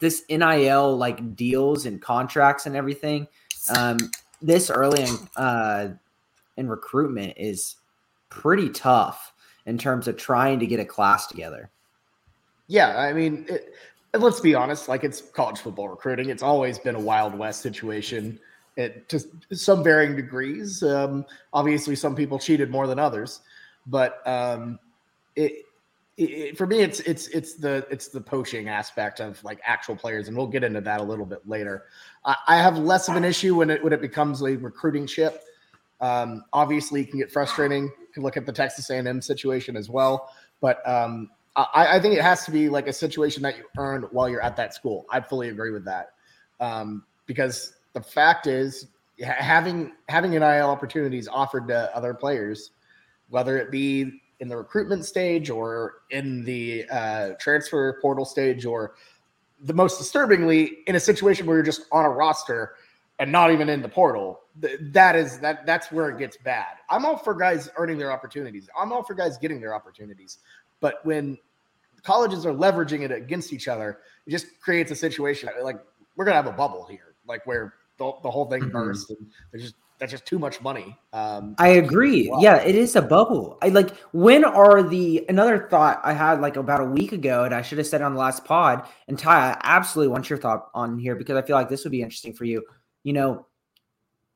this 0.00 0.24
NIL 0.30 0.96
like 0.96 1.36
deals 1.36 1.84
and 1.84 2.00
contracts 2.00 2.64
and 2.64 2.74
everything, 2.74 3.28
um, 3.76 3.98
this 4.40 4.70
early 4.70 5.02
in 5.02 5.16
uh, 5.36 5.88
in 6.56 6.66
recruitment 6.66 7.34
is 7.36 7.76
pretty 8.30 8.70
tough 8.70 9.34
in 9.66 9.76
terms 9.76 10.08
of 10.08 10.16
trying 10.16 10.58
to 10.60 10.66
get 10.66 10.80
a 10.80 10.84
class 10.84 11.26
together. 11.26 11.68
Yeah, 12.68 12.96
I 12.98 13.12
mean, 13.12 13.44
it, 13.50 13.74
let's 14.14 14.40
be 14.40 14.54
honest. 14.54 14.88
Like 14.88 15.04
it's 15.04 15.20
college 15.20 15.58
football 15.58 15.90
recruiting. 15.90 16.30
It's 16.30 16.42
always 16.42 16.78
been 16.78 16.94
a 16.94 17.00
wild 17.00 17.34
west 17.34 17.60
situation. 17.60 18.40
It 18.76 19.08
to 19.08 19.20
some 19.52 19.82
varying 19.82 20.16
degrees. 20.16 20.82
Um, 20.82 21.24
obviously, 21.52 21.96
some 21.96 22.14
people 22.14 22.38
cheated 22.38 22.70
more 22.70 22.86
than 22.86 22.98
others, 22.98 23.40
but 23.86 24.26
um, 24.26 24.78
it, 25.34 25.64
it, 26.16 26.56
for 26.56 26.66
me, 26.66 26.80
it's 26.80 27.00
it's 27.00 27.28
it's 27.28 27.54
the 27.54 27.86
it's 27.90 28.08
the 28.08 28.20
poaching 28.20 28.68
aspect 28.68 29.20
of 29.20 29.42
like 29.44 29.60
actual 29.64 29.96
players, 29.96 30.28
and 30.28 30.36
we'll 30.36 30.46
get 30.46 30.64
into 30.64 30.80
that 30.80 31.00
a 31.00 31.04
little 31.04 31.26
bit 31.26 31.46
later. 31.46 31.84
I, 32.24 32.36
I 32.48 32.56
have 32.56 32.78
less 32.78 33.08
of 33.08 33.16
an 33.16 33.24
issue 33.24 33.56
when 33.56 33.70
it 33.70 33.82
when 33.82 33.92
it 33.92 34.00
becomes 34.00 34.42
a 34.42 34.56
recruiting 34.56 35.06
ship. 35.06 35.42
Um, 36.00 36.44
obviously, 36.52 37.02
it 37.02 37.10
can 37.10 37.18
get 37.18 37.30
frustrating. 37.32 37.84
You 37.84 38.06
can 38.12 38.22
look 38.22 38.36
at 38.36 38.44
the 38.44 38.52
Texas 38.52 38.90
A&M 38.90 39.22
situation 39.22 39.76
as 39.76 39.88
well, 39.88 40.30
but 40.60 40.86
um, 40.88 41.30
I, 41.56 41.96
I, 41.96 42.00
think 42.00 42.14
it 42.14 42.22
has 42.22 42.44
to 42.44 42.50
be 42.50 42.68
like 42.68 42.86
a 42.86 42.92
situation 42.92 43.42
that 43.44 43.56
you 43.56 43.64
earn 43.78 44.02
while 44.10 44.28
you're 44.28 44.42
at 44.42 44.56
that 44.56 44.74
school. 44.74 45.06
I 45.10 45.20
fully 45.20 45.48
agree 45.48 45.70
with 45.70 45.86
that 45.86 46.10
um, 46.60 47.04
because 47.24 47.75
the 47.96 48.02
fact 48.02 48.46
is 48.46 48.88
having 49.22 49.90
having 50.10 50.36
an 50.36 50.42
NIL 50.42 50.68
opportunities 50.68 51.26
offered 51.28 51.66
to 51.68 51.96
other 51.96 52.12
players, 52.12 52.72
whether 53.30 53.56
it 53.56 53.70
be 53.70 54.20
in 54.40 54.48
the 54.48 54.56
recruitment 54.56 55.06
stage 55.06 55.48
or 55.48 56.02
in 56.10 56.44
the 56.44 56.84
uh, 56.90 57.30
transfer 57.40 57.98
portal 58.02 58.26
stage, 58.26 58.66
or 58.66 58.96
the 59.62 59.72
most 59.72 59.96
disturbingly 59.96 60.80
in 60.86 60.96
a 60.96 61.00
situation 61.00 61.46
where 61.46 61.56
you're 61.56 61.64
just 61.64 61.86
on 61.90 62.04
a 62.04 62.10
roster 62.10 62.74
and 63.18 63.32
not 63.32 63.50
even 63.50 63.70
in 63.70 63.80
the 63.80 63.88
portal. 63.88 64.40
that 64.92 65.16
is 65.16 65.38
that 65.38 65.64
that's 65.64 65.90
where 65.90 66.10
it 66.10 66.18
gets 66.18 66.36
bad. 66.36 66.76
I'm 66.90 67.06
all 67.06 67.16
for 67.16 67.32
guys 67.34 67.70
earning 67.78 67.96
their 67.96 68.12
opportunities. 68.12 68.68
I'm 68.78 68.92
all 68.92 69.02
for 69.02 69.14
guys 69.14 69.38
getting 69.38 69.58
their 69.58 69.74
opportunities. 69.74 70.36
But 70.80 70.96
when 71.04 71.38
colleges 72.02 72.44
are 72.44 72.52
leveraging 72.52 73.00
it 73.00 73.10
against 73.10 73.54
each 73.54 73.68
other, 73.68 74.00
it 74.26 74.32
just 74.32 74.60
creates 74.60 74.90
a 74.90 74.96
situation 74.96 75.48
like 75.62 75.78
we're 76.14 76.26
gonna 76.26 76.36
have 76.36 76.46
a 76.46 76.52
bubble 76.52 76.84
here, 76.84 77.14
like 77.26 77.46
where 77.46 77.72
the, 77.98 78.12
the 78.22 78.30
whole 78.30 78.46
thing 78.46 78.62
mm-hmm. 78.62 78.72
bursts 78.72 79.10
and 79.10 79.18
there's 79.50 79.64
just 79.64 79.76
that's 79.98 80.12
just 80.12 80.26
too 80.26 80.38
much 80.38 80.60
money. 80.60 80.96
Um, 81.12 81.54
I 81.58 81.68
agree. 81.68 82.28
Well. 82.28 82.42
Yeah, 82.42 82.56
it 82.56 82.74
is 82.74 82.96
a 82.96 83.02
bubble. 83.02 83.58
I 83.62 83.68
like 83.68 83.96
when 84.12 84.44
are 84.44 84.82
the 84.82 85.24
another 85.28 85.68
thought 85.70 86.00
I 86.04 86.12
had 86.12 86.40
like 86.40 86.56
about 86.56 86.82
a 86.82 86.84
week 86.84 87.12
ago, 87.12 87.44
and 87.44 87.54
I 87.54 87.62
should 87.62 87.78
have 87.78 87.86
said 87.86 88.02
on 88.02 88.12
the 88.12 88.20
last 88.20 88.44
pod. 88.44 88.86
And 89.08 89.18
Ty, 89.18 89.52
I 89.52 89.60
absolutely 89.62 90.12
want 90.12 90.28
your 90.28 90.38
thought 90.38 90.68
on 90.74 90.98
here 90.98 91.14
because 91.14 91.36
I 91.36 91.42
feel 91.42 91.56
like 91.56 91.68
this 91.68 91.84
would 91.84 91.92
be 91.92 92.02
interesting 92.02 92.34
for 92.34 92.44
you. 92.44 92.62
You 93.04 93.14
know, 93.14 93.46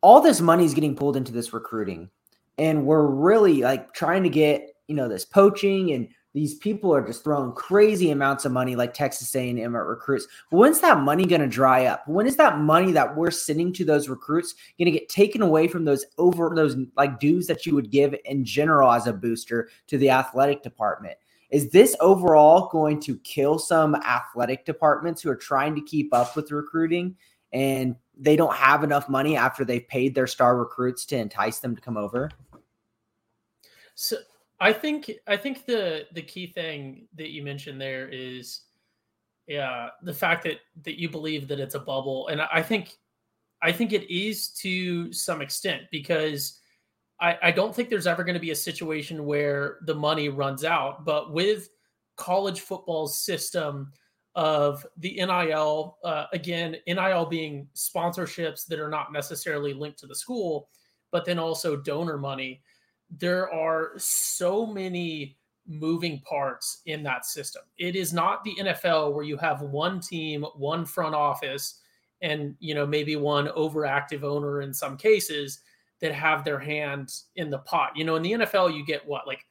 all 0.00 0.20
this 0.20 0.40
money 0.40 0.64
is 0.64 0.74
getting 0.74 0.96
pulled 0.96 1.16
into 1.16 1.32
this 1.32 1.52
recruiting, 1.52 2.08
and 2.56 2.86
we're 2.86 3.06
really 3.06 3.60
like 3.60 3.92
trying 3.92 4.22
to 4.22 4.30
get 4.30 4.66
you 4.88 4.94
know 4.94 5.08
this 5.08 5.26
poaching 5.26 5.92
and 5.92 6.08
these 6.32 6.54
people 6.54 6.94
are 6.94 7.04
just 7.04 7.24
throwing 7.24 7.52
crazy 7.52 8.10
amounts 8.10 8.44
of 8.44 8.52
money 8.52 8.76
like 8.76 8.94
Texas 8.94 9.34
A&M 9.34 9.58
at 9.58 9.78
recruits. 9.78 10.28
When's 10.50 10.80
that 10.80 11.00
money 11.00 11.26
going 11.26 11.40
to 11.40 11.48
dry 11.48 11.86
up? 11.86 12.06
When 12.06 12.26
is 12.26 12.36
that 12.36 12.58
money 12.58 12.92
that 12.92 13.16
we're 13.16 13.32
sending 13.32 13.72
to 13.74 13.84
those 13.84 14.08
recruits 14.08 14.54
going 14.78 14.92
to 14.92 14.96
get 14.96 15.08
taken 15.08 15.42
away 15.42 15.66
from 15.66 15.84
those 15.84 16.04
over 16.18 16.52
those 16.54 16.76
like 16.96 17.18
dues 17.18 17.46
that 17.48 17.66
you 17.66 17.74
would 17.74 17.90
give 17.90 18.14
in 18.24 18.44
general 18.44 18.92
as 18.92 19.08
a 19.08 19.12
booster 19.12 19.70
to 19.88 19.98
the 19.98 20.10
athletic 20.10 20.62
department? 20.62 21.18
Is 21.50 21.70
this 21.70 21.96
overall 21.98 22.68
going 22.68 23.00
to 23.00 23.18
kill 23.18 23.58
some 23.58 23.96
athletic 23.96 24.64
departments 24.64 25.20
who 25.20 25.30
are 25.30 25.36
trying 25.36 25.74
to 25.74 25.80
keep 25.80 26.14
up 26.14 26.36
with 26.36 26.52
recruiting 26.52 27.16
and 27.52 27.96
they 28.16 28.36
don't 28.36 28.54
have 28.54 28.84
enough 28.84 29.08
money 29.08 29.36
after 29.36 29.64
they've 29.64 29.88
paid 29.88 30.14
their 30.14 30.28
star 30.28 30.56
recruits 30.56 31.04
to 31.06 31.16
entice 31.16 31.58
them 31.58 31.74
to 31.74 31.82
come 31.82 31.96
over? 31.96 32.30
So 33.96 34.18
I 34.60 34.72
think 34.72 35.10
I 35.26 35.36
think 35.36 35.64
the 35.64 36.06
the 36.12 36.22
key 36.22 36.46
thing 36.46 37.08
that 37.16 37.30
you 37.30 37.42
mentioned 37.42 37.80
there 37.80 38.08
is 38.08 38.62
yeah 39.46 39.88
the 40.02 40.12
fact 40.12 40.44
that 40.44 40.60
that 40.82 41.00
you 41.00 41.08
believe 41.08 41.48
that 41.48 41.60
it's 41.60 41.74
a 41.74 41.80
bubble. 41.80 42.28
And 42.28 42.42
I 42.42 42.62
think 42.62 42.96
I 43.62 43.72
think 43.72 43.92
it 43.92 44.12
is 44.12 44.50
to 44.60 45.12
some 45.12 45.40
extent 45.40 45.82
because 45.90 46.60
I, 47.20 47.38
I 47.42 47.50
don't 47.50 47.74
think 47.74 47.90
there's 47.90 48.06
ever 48.06 48.24
going 48.24 48.34
to 48.34 48.40
be 48.40 48.50
a 48.50 48.56
situation 48.56 49.26
where 49.26 49.78
the 49.82 49.94
money 49.94 50.28
runs 50.28 50.64
out. 50.64 51.04
But 51.04 51.32
with 51.32 51.68
college 52.16 52.60
football's 52.60 53.18
system 53.18 53.92
of 54.34 54.86
the 54.98 55.14
NIL 55.14 55.98
uh, 56.04 56.26
again 56.32 56.76
NIL 56.86 57.26
being 57.26 57.66
sponsorships 57.74 58.66
that 58.66 58.78
are 58.78 58.90
not 58.90 59.12
necessarily 59.12 59.72
linked 59.72 59.98
to 59.98 60.06
the 60.06 60.14
school 60.14 60.68
but 61.10 61.24
then 61.24 61.38
also 61.38 61.74
donor 61.74 62.16
money 62.16 62.62
there 63.18 63.52
are 63.52 63.92
so 63.96 64.66
many 64.66 65.36
moving 65.66 66.20
parts 66.20 66.82
in 66.86 67.02
that 67.02 67.24
system. 67.24 67.62
It 67.78 67.96
is 67.96 68.12
not 68.12 68.44
the 68.44 68.54
NFL 68.58 69.12
where 69.12 69.24
you 69.24 69.36
have 69.38 69.62
one 69.62 70.00
team, 70.00 70.44
one 70.56 70.84
front 70.84 71.14
office, 71.14 71.80
and 72.22 72.54
you 72.58 72.74
know 72.74 72.86
maybe 72.86 73.16
one 73.16 73.48
overactive 73.48 74.22
owner 74.22 74.62
in 74.62 74.74
some 74.74 74.96
cases 74.96 75.60
that 76.00 76.14
have 76.14 76.44
their 76.44 76.58
hands 76.58 77.26
in 77.36 77.50
the 77.50 77.58
pot. 77.58 77.92
You 77.94 78.04
know, 78.04 78.16
in 78.16 78.22
the 78.22 78.32
NFL, 78.32 78.74
you 78.74 78.84
get 78.84 79.06
what 79.06 79.26
like 79.26 79.44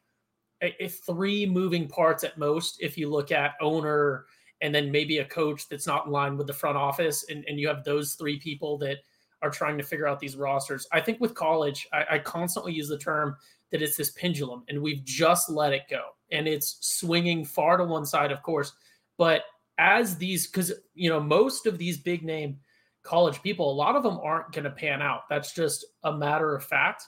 a, 0.62 0.84
a 0.84 0.88
three 0.88 1.46
moving 1.46 1.88
parts 1.88 2.24
at 2.24 2.38
most 2.38 2.78
if 2.80 2.98
you 2.98 3.08
look 3.08 3.32
at 3.32 3.54
owner 3.60 4.26
and 4.60 4.74
then 4.74 4.90
maybe 4.90 5.18
a 5.18 5.24
coach 5.24 5.68
that's 5.68 5.86
not 5.86 6.06
in 6.06 6.12
line 6.12 6.36
with 6.36 6.46
the 6.46 6.52
front 6.52 6.76
office, 6.76 7.24
and, 7.30 7.44
and 7.46 7.58
you 7.58 7.66
have 7.66 7.82
those 7.82 8.14
three 8.14 8.38
people 8.38 8.76
that 8.78 8.98
are 9.42 9.50
trying 9.50 9.78
to 9.78 9.84
figure 9.84 10.06
out 10.06 10.20
these 10.20 10.36
rosters. 10.36 10.86
I 10.92 11.00
think 11.00 11.20
with 11.20 11.34
college, 11.34 11.88
I, 11.92 12.04
I 12.12 12.18
constantly 12.18 12.72
use 12.72 12.88
the 12.88 12.98
term 12.98 13.36
that 13.70 13.82
it's 13.82 13.96
this 13.96 14.10
pendulum, 14.10 14.64
and 14.68 14.82
we've 14.82 15.04
just 15.04 15.48
let 15.48 15.72
it 15.72 15.82
go, 15.88 16.02
and 16.30 16.46
it's 16.48 16.78
swinging 16.80 17.44
far 17.44 17.76
to 17.76 17.84
one 17.84 18.04
side, 18.04 18.32
of 18.32 18.42
course. 18.42 18.72
But 19.16 19.44
as 19.78 20.16
these, 20.16 20.46
because 20.46 20.72
you 20.94 21.08
know, 21.08 21.20
most 21.20 21.66
of 21.66 21.78
these 21.78 21.98
big 21.98 22.22
name 22.22 22.58
college 23.02 23.42
people, 23.42 23.70
a 23.70 23.74
lot 23.74 23.96
of 23.96 24.02
them 24.02 24.18
aren't 24.22 24.52
going 24.52 24.64
to 24.64 24.70
pan 24.70 25.02
out. 25.02 25.22
That's 25.30 25.54
just 25.54 25.86
a 26.04 26.12
matter 26.12 26.54
of 26.54 26.64
fact. 26.64 27.04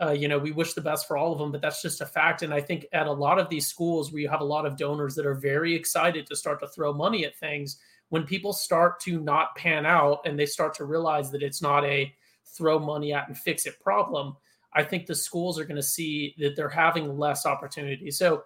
Uh, 0.00 0.12
you 0.12 0.28
know, 0.28 0.38
we 0.38 0.52
wish 0.52 0.74
the 0.74 0.80
best 0.80 1.08
for 1.08 1.16
all 1.16 1.32
of 1.32 1.38
them, 1.38 1.50
but 1.50 1.60
that's 1.60 1.82
just 1.82 2.00
a 2.00 2.06
fact. 2.06 2.42
And 2.42 2.54
I 2.54 2.60
think 2.60 2.86
at 2.92 3.08
a 3.08 3.12
lot 3.12 3.38
of 3.38 3.48
these 3.48 3.66
schools 3.66 4.12
where 4.12 4.22
you 4.22 4.28
have 4.28 4.40
a 4.40 4.44
lot 4.44 4.64
of 4.64 4.76
donors 4.76 5.16
that 5.16 5.26
are 5.26 5.34
very 5.34 5.74
excited 5.74 6.26
to 6.26 6.36
start 6.36 6.60
to 6.60 6.68
throw 6.68 6.92
money 6.92 7.24
at 7.24 7.36
things, 7.36 7.78
when 8.10 8.24
people 8.24 8.52
start 8.52 9.00
to 9.00 9.20
not 9.20 9.54
pan 9.56 9.84
out 9.84 10.20
and 10.24 10.38
they 10.38 10.46
start 10.46 10.74
to 10.74 10.84
realize 10.84 11.30
that 11.30 11.42
it's 11.42 11.62
not 11.62 11.84
a 11.84 12.12
throw 12.44 12.78
money 12.78 13.12
at 13.12 13.28
and 13.28 13.36
fix 13.36 13.66
it 13.66 13.78
problem, 13.80 14.36
I 14.72 14.82
think 14.82 15.06
the 15.06 15.14
schools 15.14 15.58
are 15.58 15.64
going 15.64 15.76
to 15.76 15.82
see 15.82 16.34
that 16.38 16.56
they're 16.56 16.68
having 16.68 17.18
less 17.18 17.46
opportunity. 17.46 18.10
So 18.10 18.44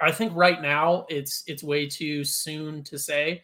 I 0.00 0.10
think 0.10 0.32
right 0.34 0.60
now 0.60 1.06
it's 1.08 1.44
it's 1.46 1.62
way 1.62 1.86
too 1.86 2.24
soon 2.24 2.82
to 2.84 2.98
say. 2.98 3.42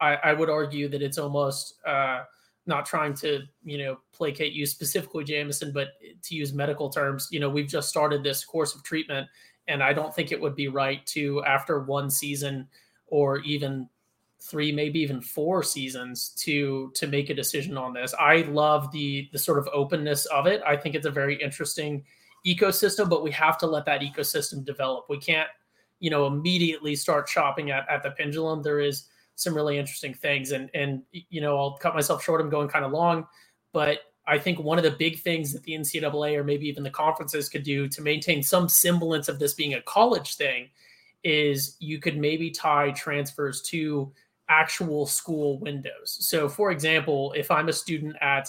I, 0.00 0.14
I 0.16 0.32
would 0.32 0.50
argue 0.50 0.88
that 0.88 1.00
it's 1.00 1.18
almost 1.18 1.74
uh, 1.86 2.22
not 2.66 2.86
trying 2.86 3.14
to 3.14 3.42
you 3.64 3.78
know 3.78 3.98
placate 4.12 4.52
you 4.52 4.66
specifically, 4.66 5.24
Jameson, 5.24 5.72
but 5.72 5.88
to 6.22 6.34
use 6.34 6.52
medical 6.52 6.90
terms, 6.90 7.28
you 7.30 7.40
know 7.40 7.48
we've 7.48 7.68
just 7.68 7.88
started 7.88 8.22
this 8.22 8.44
course 8.44 8.74
of 8.74 8.82
treatment, 8.82 9.28
and 9.68 9.82
I 9.82 9.92
don't 9.92 10.14
think 10.14 10.32
it 10.32 10.40
would 10.40 10.56
be 10.56 10.68
right 10.68 11.04
to 11.06 11.42
after 11.44 11.80
one 11.80 12.10
season 12.10 12.68
or 13.06 13.38
even 13.40 13.88
three, 14.42 14.72
maybe 14.72 14.98
even 15.00 15.20
four 15.20 15.62
seasons 15.62 16.30
to 16.30 16.90
to 16.94 17.06
make 17.06 17.30
a 17.30 17.34
decision 17.34 17.76
on 17.76 17.92
this. 17.92 18.14
I 18.18 18.42
love 18.42 18.90
the 18.92 19.28
the 19.32 19.38
sort 19.38 19.58
of 19.58 19.68
openness 19.72 20.26
of 20.26 20.46
it. 20.46 20.60
I 20.66 20.76
think 20.76 20.94
it's 20.94 21.06
a 21.06 21.10
very 21.10 21.40
interesting 21.40 22.04
ecosystem, 22.46 23.08
but 23.08 23.22
we 23.22 23.30
have 23.30 23.56
to 23.58 23.66
let 23.66 23.84
that 23.86 24.00
ecosystem 24.00 24.64
develop. 24.64 25.06
We 25.08 25.18
can't, 25.18 25.48
you 26.00 26.10
know, 26.10 26.26
immediately 26.26 26.96
start 26.96 27.28
chopping 27.28 27.70
at, 27.70 27.88
at 27.88 28.02
the 28.02 28.10
pendulum. 28.10 28.62
There 28.62 28.80
is 28.80 29.04
some 29.36 29.54
really 29.54 29.78
interesting 29.78 30.14
things. 30.14 30.52
And 30.52 30.70
and 30.74 31.02
you 31.12 31.40
know, 31.40 31.56
I'll 31.58 31.78
cut 31.78 31.94
myself 31.94 32.22
short. 32.22 32.40
I'm 32.40 32.50
going 32.50 32.68
kind 32.68 32.84
of 32.84 32.92
long, 32.92 33.26
but 33.72 34.00
I 34.26 34.38
think 34.38 34.58
one 34.58 34.78
of 34.78 34.84
the 34.84 34.90
big 34.90 35.20
things 35.20 35.52
that 35.52 35.62
the 35.64 35.72
NCAA 35.72 36.36
or 36.36 36.44
maybe 36.44 36.68
even 36.68 36.82
the 36.82 36.90
conferences 36.90 37.48
could 37.48 37.64
do 37.64 37.88
to 37.88 38.02
maintain 38.02 38.42
some 38.42 38.68
semblance 38.68 39.28
of 39.28 39.38
this 39.38 39.54
being 39.54 39.74
a 39.74 39.82
college 39.82 40.36
thing 40.36 40.68
is 41.24 41.76
you 41.80 41.98
could 41.98 42.16
maybe 42.16 42.50
tie 42.50 42.90
transfers 42.92 43.62
to 43.62 44.12
actual 44.48 45.06
school 45.06 45.58
windows. 45.60 46.16
So, 46.20 46.48
for 46.48 46.70
example, 46.70 47.32
if 47.36 47.50
I'm 47.50 47.68
a 47.68 47.72
student 47.72 48.16
at, 48.20 48.48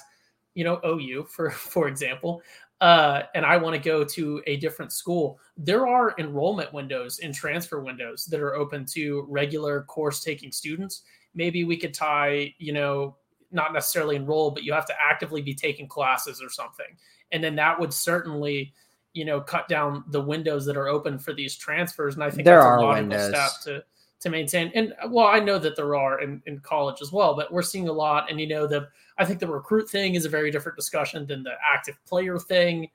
you 0.53 0.63
know, 0.63 0.79
OU, 0.85 1.25
for 1.29 1.49
for 1.51 1.87
example, 1.87 2.41
uh, 2.81 3.23
and 3.33 3.45
I 3.45 3.55
want 3.57 3.75
to 3.75 3.81
go 3.81 4.03
to 4.03 4.43
a 4.45 4.57
different 4.57 4.91
school, 4.91 5.39
there 5.55 5.87
are 5.87 6.15
enrollment 6.17 6.73
windows 6.73 7.19
and 7.19 7.33
transfer 7.33 7.79
windows 7.79 8.25
that 8.25 8.41
are 8.41 8.55
open 8.55 8.85
to 8.87 9.25
regular 9.29 9.83
course 9.83 10.21
taking 10.21 10.51
students. 10.51 11.03
Maybe 11.33 11.63
we 11.63 11.77
could 11.77 11.93
tie, 11.93 12.53
you 12.57 12.73
know, 12.73 13.15
not 13.51 13.71
necessarily 13.71 14.17
enroll, 14.17 14.51
but 14.51 14.63
you 14.63 14.73
have 14.73 14.87
to 14.87 14.95
actively 14.99 15.41
be 15.41 15.53
taking 15.53 15.87
classes 15.87 16.41
or 16.41 16.49
something, 16.49 16.97
and 17.31 17.43
then 17.43 17.55
that 17.55 17.79
would 17.79 17.93
certainly 17.93 18.73
you 19.13 19.25
know 19.25 19.39
cut 19.39 19.67
down 19.67 20.03
the 20.07 20.21
windows 20.21 20.65
that 20.65 20.75
are 20.75 20.87
open 20.87 21.17
for 21.19 21.33
these 21.33 21.55
transfers 21.55 22.15
and 22.15 22.23
i 22.23 22.29
think 22.29 22.45
there 22.45 22.55
that's 22.55 22.65
are 22.65 22.77
a 22.77 22.81
logical 22.81 23.09
windows. 23.09 23.29
step 23.29 23.51
to 23.63 23.83
to 24.23 24.29
maintain. 24.29 24.71
And 24.73 24.93
well, 25.09 25.27
I 25.27 25.39
know 25.39 25.59
that 25.59 25.75
there 25.75 25.95
are 25.95 26.21
in, 26.21 26.41
in 26.45 26.59
college 26.59 27.01
as 27.01 27.11
well, 27.11 27.35
but 27.35 27.51
we're 27.51 27.61
seeing 27.61 27.87
a 27.89 27.93
lot. 27.93 28.31
And 28.31 28.39
you 28.39 28.47
know, 28.47 28.65
the 28.65 28.87
I 29.17 29.25
think 29.25 29.39
the 29.39 29.47
recruit 29.47 29.89
thing 29.89 30.15
is 30.15 30.25
a 30.25 30.29
very 30.29 30.49
different 30.49 30.77
discussion 30.77 31.27
than 31.27 31.43
the 31.43 31.53
active 31.63 31.97
player 32.05 32.39
thing, 32.39 32.89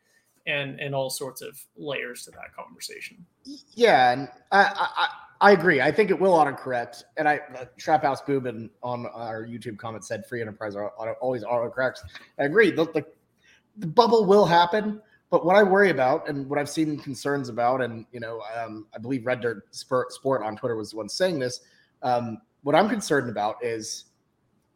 and 0.46 0.80
and 0.80 0.94
all 0.94 1.10
sorts 1.10 1.42
of 1.42 1.60
layers 1.76 2.24
to 2.24 2.30
that 2.32 2.54
conversation. 2.56 3.24
Yeah, 3.74 4.12
and 4.12 4.28
I, 4.50 4.72
I 4.74 5.08
I 5.40 5.52
agree. 5.52 5.80
I 5.80 5.92
think 5.92 6.10
it 6.10 6.18
will 6.18 6.32
autocorrect. 6.32 7.04
And 7.16 7.28
I 7.28 7.40
uh, 7.56 7.66
Trap 7.76 8.02
House 8.02 8.22
Boobin 8.22 8.70
on 8.82 9.06
our 9.06 9.44
YouTube 9.44 9.78
comment 9.78 10.04
said 10.04 10.26
free 10.26 10.40
enterprise 10.40 10.74
are 10.74 10.92
auto, 10.98 11.12
always 11.20 11.44
autocorrects. 11.44 12.00
I 12.38 12.44
agree. 12.44 12.70
The, 12.70 12.86
the, 12.86 13.06
the, 13.76 13.86
bubble 13.86 14.24
will 14.24 14.44
happen, 14.44 15.00
but 15.30 15.44
what 15.44 15.56
I 15.56 15.62
worry 15.62 15.90
about 15.90 16.28
and 16.28 16.48
what 16.48 16.58
I've 16.58 16.70
seen 16.70 16.98
concerns 16.98 17.48
about, 17.48 17.82
and 17.82 18.06
you 18.12 18.20
know, 18.20 18.42
um, 18.56 18.86
I 18.94 18.98
believe 18.98 19.26
Red 19.26 19.40
Dirt 19.40 19.74
Sport, 19.74 20.42
on 20.42 20.56
Twitter 20.56 20.76
was 20.76 20.90
the 20.90 20.96
one 20.96 21.08
saying 21.08 21.38
this. 21.38 21.60
Um, 22.02 22.38
what 22.62 22.74
I'm 22.74 22.88
concerned 22.88 23.28
about 23.28 23.62
is, 23.62 24.06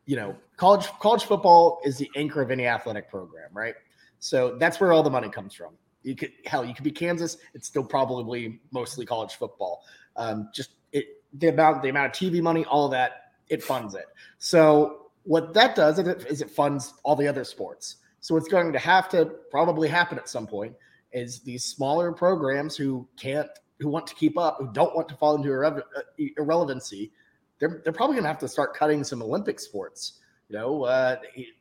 you 0.05 0.17
know, 0.17 0.37
college 0.57 0.89
college 1.01 1.25
football 1.25 1.81
is 1.85 1.97
the 1.97 2.11
anchor 2.17 2.43
of 2.43 2.51
any 2.51 2.67
athletic 2.67 3.09
program, 3.09 3.49
right? 3.53 3.75
So 4.19 4.57
that's 4.59 4.79
where 4.79 4.93
all 4.93 5.03
the 5.03 5.11
money 5.11 5.29
comes 5.29 5.55
from. 5.55 5.75
You 6.03 6.15
could 6.15 6.33
hell, 6.45 6.65
you 6.65 6.75
could 6.75 6.85
be 6.85 6.91
Kansas. 6.91 7.39
It's 7.55 7.67
still 7.67 7.85
probably 7.85 8.61
mostly 8.73 9.07
college 9.07 9.35
football. 9.35 9.85
Um, 10.17 10.51
just 10.55 10.71
it, 10.93 11.23
the 11.33 11.49
amount 11.49 11.83
the 11.83 11.89
amount 11.89 12.07
of 12.07 12.13
TV 12.13 12.43
money, 12.43 12.65
all 12.67 12.87
of 12.87 12.91
that, 12.91 13.33
it 13.49 13.63
funds 13.63 13.95
it. 13.95 14.07
So 14.39 15.07
what 15.25 15.55
that 15.55 15.75
does 15.75 15.99
is 15.99 16.43
it 16.43 16.51
funds 16.51 16.95
all 17.05 17.17
the 17.17 17.29
other 17.29 17.45
sports. 17.45 17.97
So 18.23 18.35
what's 18.35 18.49
going 18.49 18.73
to 18.73 18.79
have 18.79 19.11
to 19.11 19.27
probably 19.51 19.89
happen 19.89 20.17
at 20.17 20.29
some 20.29 20.47
point 20.47 20.75
is 21.13 21.41
these 21.41 21.65
smaller 21.65 22.11
programs 22.13 22.75
who 22.75 23.07
can't, 23.19 23.51
who 23.81 23.89
want 23.89 24.07
to 24.07 24.15
keep 24.15 24.39
up, 24.39 24.57
who 24.59 24.73
don't 24.73 24.97
want 24.97 25.09
to 25.11 25.15
fall 25.17 25.35
into 25.35 25.51
irre- 25.51 25.83
uh, 25.97 26.25
irrelevancy, 26.39 27.13
they're 27.59 27.83
they're 27.85 27.93
probably 27.93 28.15
going 28.15 28.25
to 28.25 28.29
have 28.29 28.39
to 28.39 28.49
start 28.49 28.75
cutting 28.75 29.05
some 29.05 29.23
Olympic 29.23 29.61
sports. 29.61 30.21
You 30.49 30.57
know, 30.57 30.85
uh, 30.85 31.17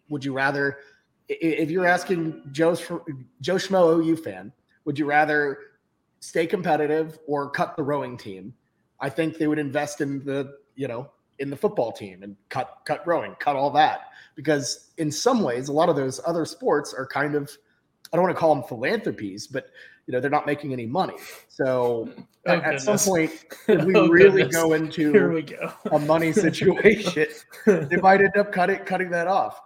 would 0.07 0.23
you 0.23 0.33
rather? 0.33 0.77
If 1.27 1.69
you're 1.69 1.85
asking 1.85 2.41
Joe 2.51 2.75
Joe 3.41 3.55
Schmo 3.55 3.99
OU 3.99 4.17
fan, 4.17 4.53
would 4.85 4.97
you 4.97 5.05
rather 5.05 5.57
stay 6.21 6.45
competitive 6.47 7.19
or 7.27 7.49
cut 7.49 7.75
the 7.75 7.83
rowing 7.83 8.15
team, 8.15 8.53
I 8.99 9.09
think 9.09 9.37
they 9.37 9.47
would 9.47 9.59
invest 9.59 9.99
in 9.99 10.23
the, 10.23 10.57
you 10.75 10.87
know, 10.87 11.11
in 11.41 11.49
the 11.49 11.57
football 11.57 11.91
team 11.91 12.23
and 12.23 12.37
cut 12.49 12.79
cut 12.85 13.05
rowing, 13.05 13.35
cut 13.39 13.55
all 13.55 13.71
that. 13.71 14.11
Because 14.35 14.91
in 14.97 15.11
some 15.11 15.41
ways, 15.41 15.67
a 15.67 15.73
lot 15.73 15.89
of 15.89 15.95
those 15.95 16.21
other 16.25 16.45
sports 16.45 16.93
are 16.93 17.05
kind 17.05 17.35
of 17.35 17.51
I 18.13 18.17
don't 18.17 18.23
want 18.23 18.35
to 18.35 18.39
call 18.39 18.55
them 18.55 18.63
philanthropies, 18.63 19.47
but 19.47 19.67
you 20.05 20.13
know, 20.13 20.19
they're 20.19 20.31
not 20.31 20.45
making 20.45 20.73
any 20.73 20.85
money. 20.85 21.15
So 21.47 22.09
oh, 22.47 22.51
at, 22.51 22.63
at, 22.63 22.81
some 22.81 22.97
point, 22.97 23.31
if 23.67 23.83
we 23.83 23.95
oh, 23.95 24.07
really 24.07 24.43
goodness. 24.43 24.55
go 24.55 24.73
into 24.73 25.11
Here 25.11 25.31
we 25.31 25.41
go. 25.41 25.73
a 25.91 25.99
money 25.99 26.31
situation, 26.45 27.27
they 27.65 27.97
might 27.97 28.21
end 28.21 28.37
up 28.37 28.51
cutting 28.51 28.79
cutting 28.79 29.09
that 29.11 29.27
off. 29.27 29.59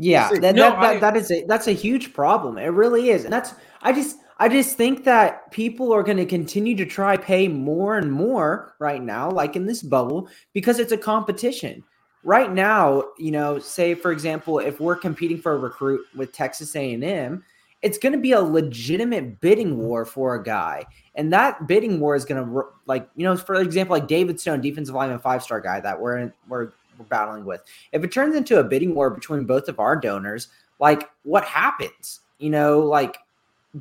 Yeah, 0.00 0.30
that, 0.40 0.54
no, 0.54 0.70
that, 0.70 0.78
I, 0.78 0.94
that, 0.94 1.00
that 1.00 1.16
is 1.16 1.30
a 1.30 1.44
that's 1.46 1.66
a 1.66 1.72
huge 1.72 2.12
problem. 2.12 2.58
It 2.58 2.66
really 2.66 3.10
is. 3.10 3.24
And 3.24 3.32
that's 3.32 3.54
I 3.82 3.92
just 3.92 4.18
I 4.40 4.48
just 4.48 4.76
think 4.76 5.04
that 5.04 5.50
people 5.50 5.92
are 5.92 6.02
going 6.02 6.16
to 6.18 6.26
continue 6.26 6.76
to 6.76 6.86
try 6.86 7.16
pay 7.16 7.48
more 7.48 7.98
and 7.98 8.12
more 8.12 8.74
right 8.78 9.02
now, 9.02 9.30
like 9.30 9.56
in 9.56 9.66
this 9.66 9.82
bubble, 9.82 10.28
because 10.52 10.78
it's 10.78 10.92
a 10.92 10.98
competition. 10.98 11.82
Right 12.22 12.52
now, 12.52 13.04
you 13.18 13.30
know, 13.30 13.58
say 13.58 13.94
for 13.94 14.12
example, 14.12 14.58
if 14.58 14.80
we're 14.80 14.96
competing 14.96 15.38
for 15.38 15.52
a 15.52 15.58
recruit 15.58 16.00
with 16.14 16.32
Texas 16.32 16.74
A&M, 16.76 17.42
it's 17.82 17.98
going 17.98 18.12
to 18.12 18.18
be 18.18 18.32
a 18.32 18.40
legitimate 18.40 19.40
bidding 19.40 19.76
war 19.78 20.04
for 20.04 20.34
a 20.34 20.42
guy, 20.42 20.84
and 21.14 21.32
that 21.32 21.68
bidding 21.68 22.00
war 22.00 22.16
is 22.16 22.24
going 22.24 22.44
to 22.44 22.62
like 22.86 23.08
you 23.14 23.24
know, 23.24 23.36
for 23.36 23.54
example, 23.56 23.94
like 23.94 24.08
David 24.08 24.40
Stone, 24.40 24.60
defensive 24.60 24.94
lineman, 24.94 25.20
five 25.20 25.42
star 25.42 25.60
guy 25.60 25.80
that 25.80 26.00
we're 26.00 26.18
in, 26.18 26.32
we're 26.48 26.72
we're 26.98 27.04
battling 27.04 27.44
with. 27.44 27.62
If 27.92 28.02
it 28.02 28.10
turns 28.10 28.34
into 28.34 28.58
a 28.58 28.64
bidding 28.64 28.94
war 28.94 29.10
between 29.10 29.44
both 29.44 29.68
of 29.68 29.78
our 29.78 29.94
donors, 29.94 30.48
like 30.80 31.08
what 31.22 31.44
happens? 31.44 32.20
You 32.38 32.50
know, 32.50 32.80
like 32.80 33.18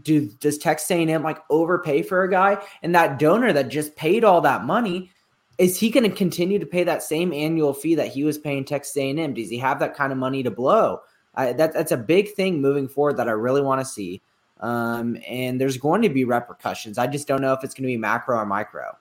do 0.01 0.27
does 0.39 0.57
Texas 0.57 0.89
A&M 0.91 1.23
like 1.23 1.39
overpay 1.49 2.01
for 2.03 2.23
a 2.23 2.29
guy? 2.29 2.61
And 2.83 2.93
that 2.95 3.19
donor 3.19 3.53
that 3.53 3.69
just 3.69 3.95
paid 3.95 4.23
all 4.23 4.41
that 4.41 4.65
money, 4.65 5.09
is 5.57 5.79
he 5.79 5.89
going 5.89 6.09
to 6.09 6.15
continue 6.15 6.59
to 6.59 6.65
pay 6.65 6.83
that 6.83 7.01
same 7.01 7.33
annual 7.33 7.73
fee 7.73 7.95
that 7.95 8.09
he 8.09 8.23
was 8.23 8.37
paying 8.37 8.65
Texas 8.65 8.95
A&M? 8.97 9.33
Does 9.33 9.49
he 9.49 9.57
have 9.57 9.79
that 9.79 9.95
kind 9.95 10.11
of 10.11 10.17
money 10.17 10.43
to 10.43 10.51
blow? 10.51 11.01
I, 11.35 11.53
that, 11.53 11.73
that's 11.73 11.91
a 11.91 11.97
big 11.97 12.33
thing 12.33 12.61
moving 12.61 12.87
forward 12.87 13.17
that 13.17 13.27
I 13.27 13.31
really 13.31 13.61
want 13.61 13.81
to 13.81 13.85
see. 13.85 14.21
Um, 14.59 15.17
and 15.27 15.61
there's 15.61 15.77
going 15.77 16.01
to 16.01 16.09
be 16.09 16.25
repercussions. 16.25 16.97
I 16.97 17.07
just 17.07 17.27
don't 17.27 17.41
know 17.41 17.53
if 17.53 17.63
it's 17.63 17.73
going 17.73 17.83
to 17.83 17.87
be 17.87 17.97
macro 17.97 18.37
or 18.37 18.45
micro. 18.45 18.97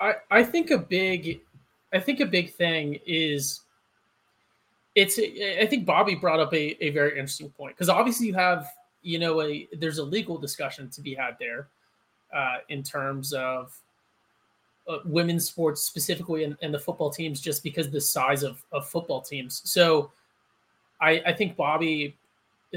I, 0.00 0.14
I 0.30 0.44
think 0.44 0.70
a 0.70 0.78
big, 0.78 1.40
I 1.92 1.98
think 1.98 2.20
a 2.20 2.26
big 2.26 2.54
thing 2.54 3.00
is 3.04 3.62
it's, 4.94 5.18
I 5.18 5.66
think 5.66 5.86
Bobby 5.86 6.14
brought 6.14 6.38
up 6.38 6.54
a, 6.54 6.84
a 6.84 6.90
very 6.90 7.10
interesting 7.10 7.50
point 7.50 7.74
because 7.74 7.88
obviously 7.88 8.28
you 8.28 8.34
have 8.34 8.68
you 9.08 9.18
know, 9.18 9.40
a 9.40 9.66
there's 9.78 9.96
a 9.96 10.04
legal 10.04 10.36
discussion 10.36 10.90
to 10.90 11.00
be 11.00 11.14
had 11.14 11.38
there 11.40 11.68
uh, 12.34 12.58
in 12.68 12.82
terms 12.82 13.32
of 13.32 13.74
uh, 14.86 14.98
women's 15.06 15.46
sports 15.46 15.80
specifically 15.80 16.44
and, 16.44 16.58
and, 16.60 16.74
the 16.74 16.78
football 16.78 17.08
teams, 17.08 17.40
just 17.40 17.62
because 17.62 17.90
the 17.90 18.00
size 18.00 18.42
of, 18.42 18.62
of 18.70 18.86
football 18.86 19.22
teams. 19.22 19.62
So, 19.64 20.12
I, 21.00 21.22
I 21.24 21.32
think 21.32 21.56
Bobby, 21.56 22.18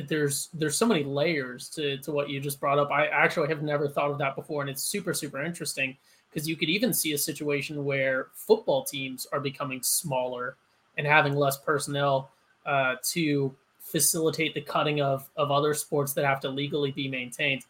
there's 0.07 0.47
there's 0.53 0.77
so 0.77 0.85
many 0.85 1.03
layers 1.03 1.67
to 1.71 1.97
to 1.97 2.13
what 2.13 2.29
you 2.29 2.39
just 2.39 2.61
brought 2.61 2.79
up. 2.79 2.91
I 2.91 3.07
actually 3.07 3.49
have 3.49 3.61
never 3.61 3.89
thought 3.89 4.09
of 4.09 4.17
that 4.19 4.37
before, 4.37 4.61
and 4.61 4.69
it's 4.69 4.83
super 4.83 5.13
super 5.13 5.43
interesting 5.43 5.97
because 6.29 6.47
you 6.47 6.55
could 6.55 6.69
even 6.69 6.93
see 6.93 7.11
a 7.11 7.17
situation 7.17 7.83
where 7.83 8.27
football 8.35 8.85
teams 8.85 9.27
are 9.33 9.41
becoming 9.41 9.83
smaller 9.83 10.55
and 10.97 11.05
having 11.05 11.35
less 11.35 11.57
personnel 11.57 12.31
uh, 12.65 12.95
to 13.03 13.53
facilitate 13.91 14.53
the 14.53 14.61
cutting 14.61 15.01
of 15.01 15.29
of 15.35 15.51
other 15.51 15.73
sports 15.73 16.13
that 16.13 16.25
have 16.25 16.39
to 16.41 16.49
legally 16.49 16.91
be 16.91 17.07
maintained. 17.07 17.65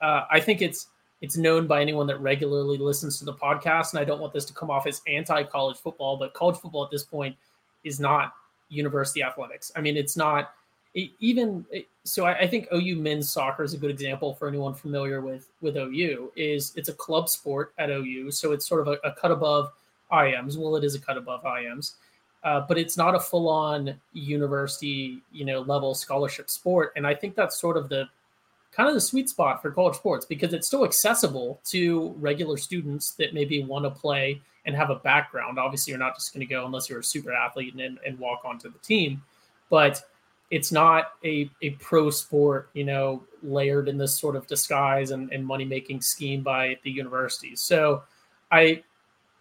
Uh, 0.00 0.22
I 0.30 0.40
think 0.40 0.62
it's 0.62 0.88
it's 1.22 1.36
known 1.36 1.66
by 1.66 1.80
anyone 1.80 2.06
that 2.08 2.20
regularly 2.20 2.78
listens 2.78 3.18
to 3.18 3.24
the 3.24 3.32
podcast, 3.32 3.92
and 3.92 4.00
I 4.00 4.04
don't 4.04 4.20
want 4.20 4.32
this 4.32 4.44
to 4.46 4.52
come 4.54 4.70
off 4.70 4.86
as 4.86 5.02
anti 5.06 5.42
college 5.44 5.78
football, 5.78 6.16
but 6.16 6.34
college 6.34 6.56
football 6.56 6.84
at 6.84 6.90
this 6.90 7.04
point 7.04 7.36
is 7.84 8.00
not 8.00 8.32
university 8.68 9.22
athletics. 9.22 9.72
I 9.76 9.80
mean, 9.80 9.96
it's 9.96 10.16
not 10.16 10.52
it, 10.94 11.10
even 11.20 11.64
so. 12.04 12.24
I, 12.24 12.38
I, 12.40 12.46
think 12.46 12.68
OU 12.72 12.96
men's 12.96 13.30
soccer 13.30 13.62
is 13.62 13.74
a 13.74 13.78
good 13.78 13.90
example 13.90 14.34
for 14.34 14.48
anyone 14.48 14.74
familiar 14.74 15.20
with 15.20 15.48
with 15.60 15.76
OU. 15.76 16.32
Is 16.36 16.72
it's 16.76 16.88
a 16.88 16.94
club 16.94 17.28
sport 17.28 17.72
at 17.78 17.90
OU, 17.90 18.30
so 18.32 18.52
it's 18.52 18.66
sort 18.66 18.86
of 18.86 18.88
a, 18.88 19.08
a 19.08 19.12
cut 19.12 19.30
above 19.30 19.72
IMs. 20.12 20.56
Well, 20.56 20.76
it 20.76 20.84
is 20.84 20.94
a 20.94 21.00
cut 21.00 21.16
above 21.16 21.42
IMs 21.44 21.94
uh, 22.46 22.60
but 22.60 22.78
it's 22.78 22.96
not 22.96 23.16
a 23.16 23.18
full-on 23.18 23.92
university, 24.12 25.20
you 25.32 25.44
know, 25.44 25.62
level 25.62 25.96
scholarship 25.96 26.48
sport. 26.48 26.92
And 26.94 27.04
I 27.04 27.12
think 27.12 27.34
that's 27.34 27.60
sort 27.60 27.76
of 27.76 27.88
the 27.88 28.08
kind 28.70 28.88
of 28.88 28.94
the 28.94 29.00
sweet 29.00 29.28
spot 29.28 29.60
for 29.60 29.72
college 29.72 29.96
sports 29.96 30.24
because 30.24 30.52
it's 30.52 30.68
still 30.68 30.84
accessible 30.84 31.58
to 31.64 32.14
regular 32.20 32.56
students 32.56 33.10
that 33.12 33.34
maybe 33.34 33.64
want 33.64 33.84
to 33.84 33.90
play 33.90 34.40
and 34.64 34.76
have 34.76 34.90
a 34.90 34.94
background. 34.94 35.58
Obviously, 35.58 35.90
you're 35.90 35.98
not 35.98 36.14
just 36.14 36.32
going 36.32 36.46
to 36.46 36.46
go 36.46 36.64
unless 36.64 36.88
you're 36.88 37.00
a 37.00 37.04
super 37.04 37.32
athlete 37.32 37.74
and, 37.74 37.98
and 38.06 38.16
walk 38.16 38.42
onto 38.44 38.70
the 38.70 38.78
team, 38.78 39.20
but 39.68 40.00
it's 40.52 40.70
not 40.70 41.14
a, 41.24 41.50
a 41.62 41.70
pro 41.70 42.10
sport, 42.10 42.70
you 42.74 42.84
know, 42.84 43.24
layered 43.42 43.88
in 43.88 43.98
this 43.98 44.16
sort 44.16 44.36
of 44.36 44.46
disguise 44.46 45.10
and, 45.10 45.32
and 45.32 45.44
money 45.44 45.64
making 45.64 46.00
scheme 46.00 46.44
by 46.44 46.78
the 46.84 46.92
universities. 46.92 47.60
So 47.60 48.04
I 48.52 48.84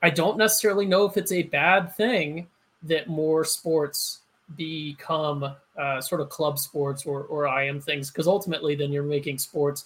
I 0.01 0.09
don't 0.09 0.39
necessarily 0.39 0.87
know 0.87 1.05
if 1.05 1.17
it's 1.17 1.31
a 1.31 1.43
bad 1.43 1.95
thing 1.95 2.47
that 2.85 3.07
more 3.07 3.43
sports 3.43 4.19
become 4.55 5.55
uh, 5.77 5.99
sort 6.01 6.21
of 6.21 6.29
club 6.29 6.59
sports 6.59 7.05
or, 7.05 7.23
or 7.23 7.47
IM 7.61 7.81
things 7.81 8.11
because 8.11 8.27
ultimately 8.27 8.75
then 8.75 8.91
you're 8.91 9.03
making 9.03 9.39
sports 9.39 9.85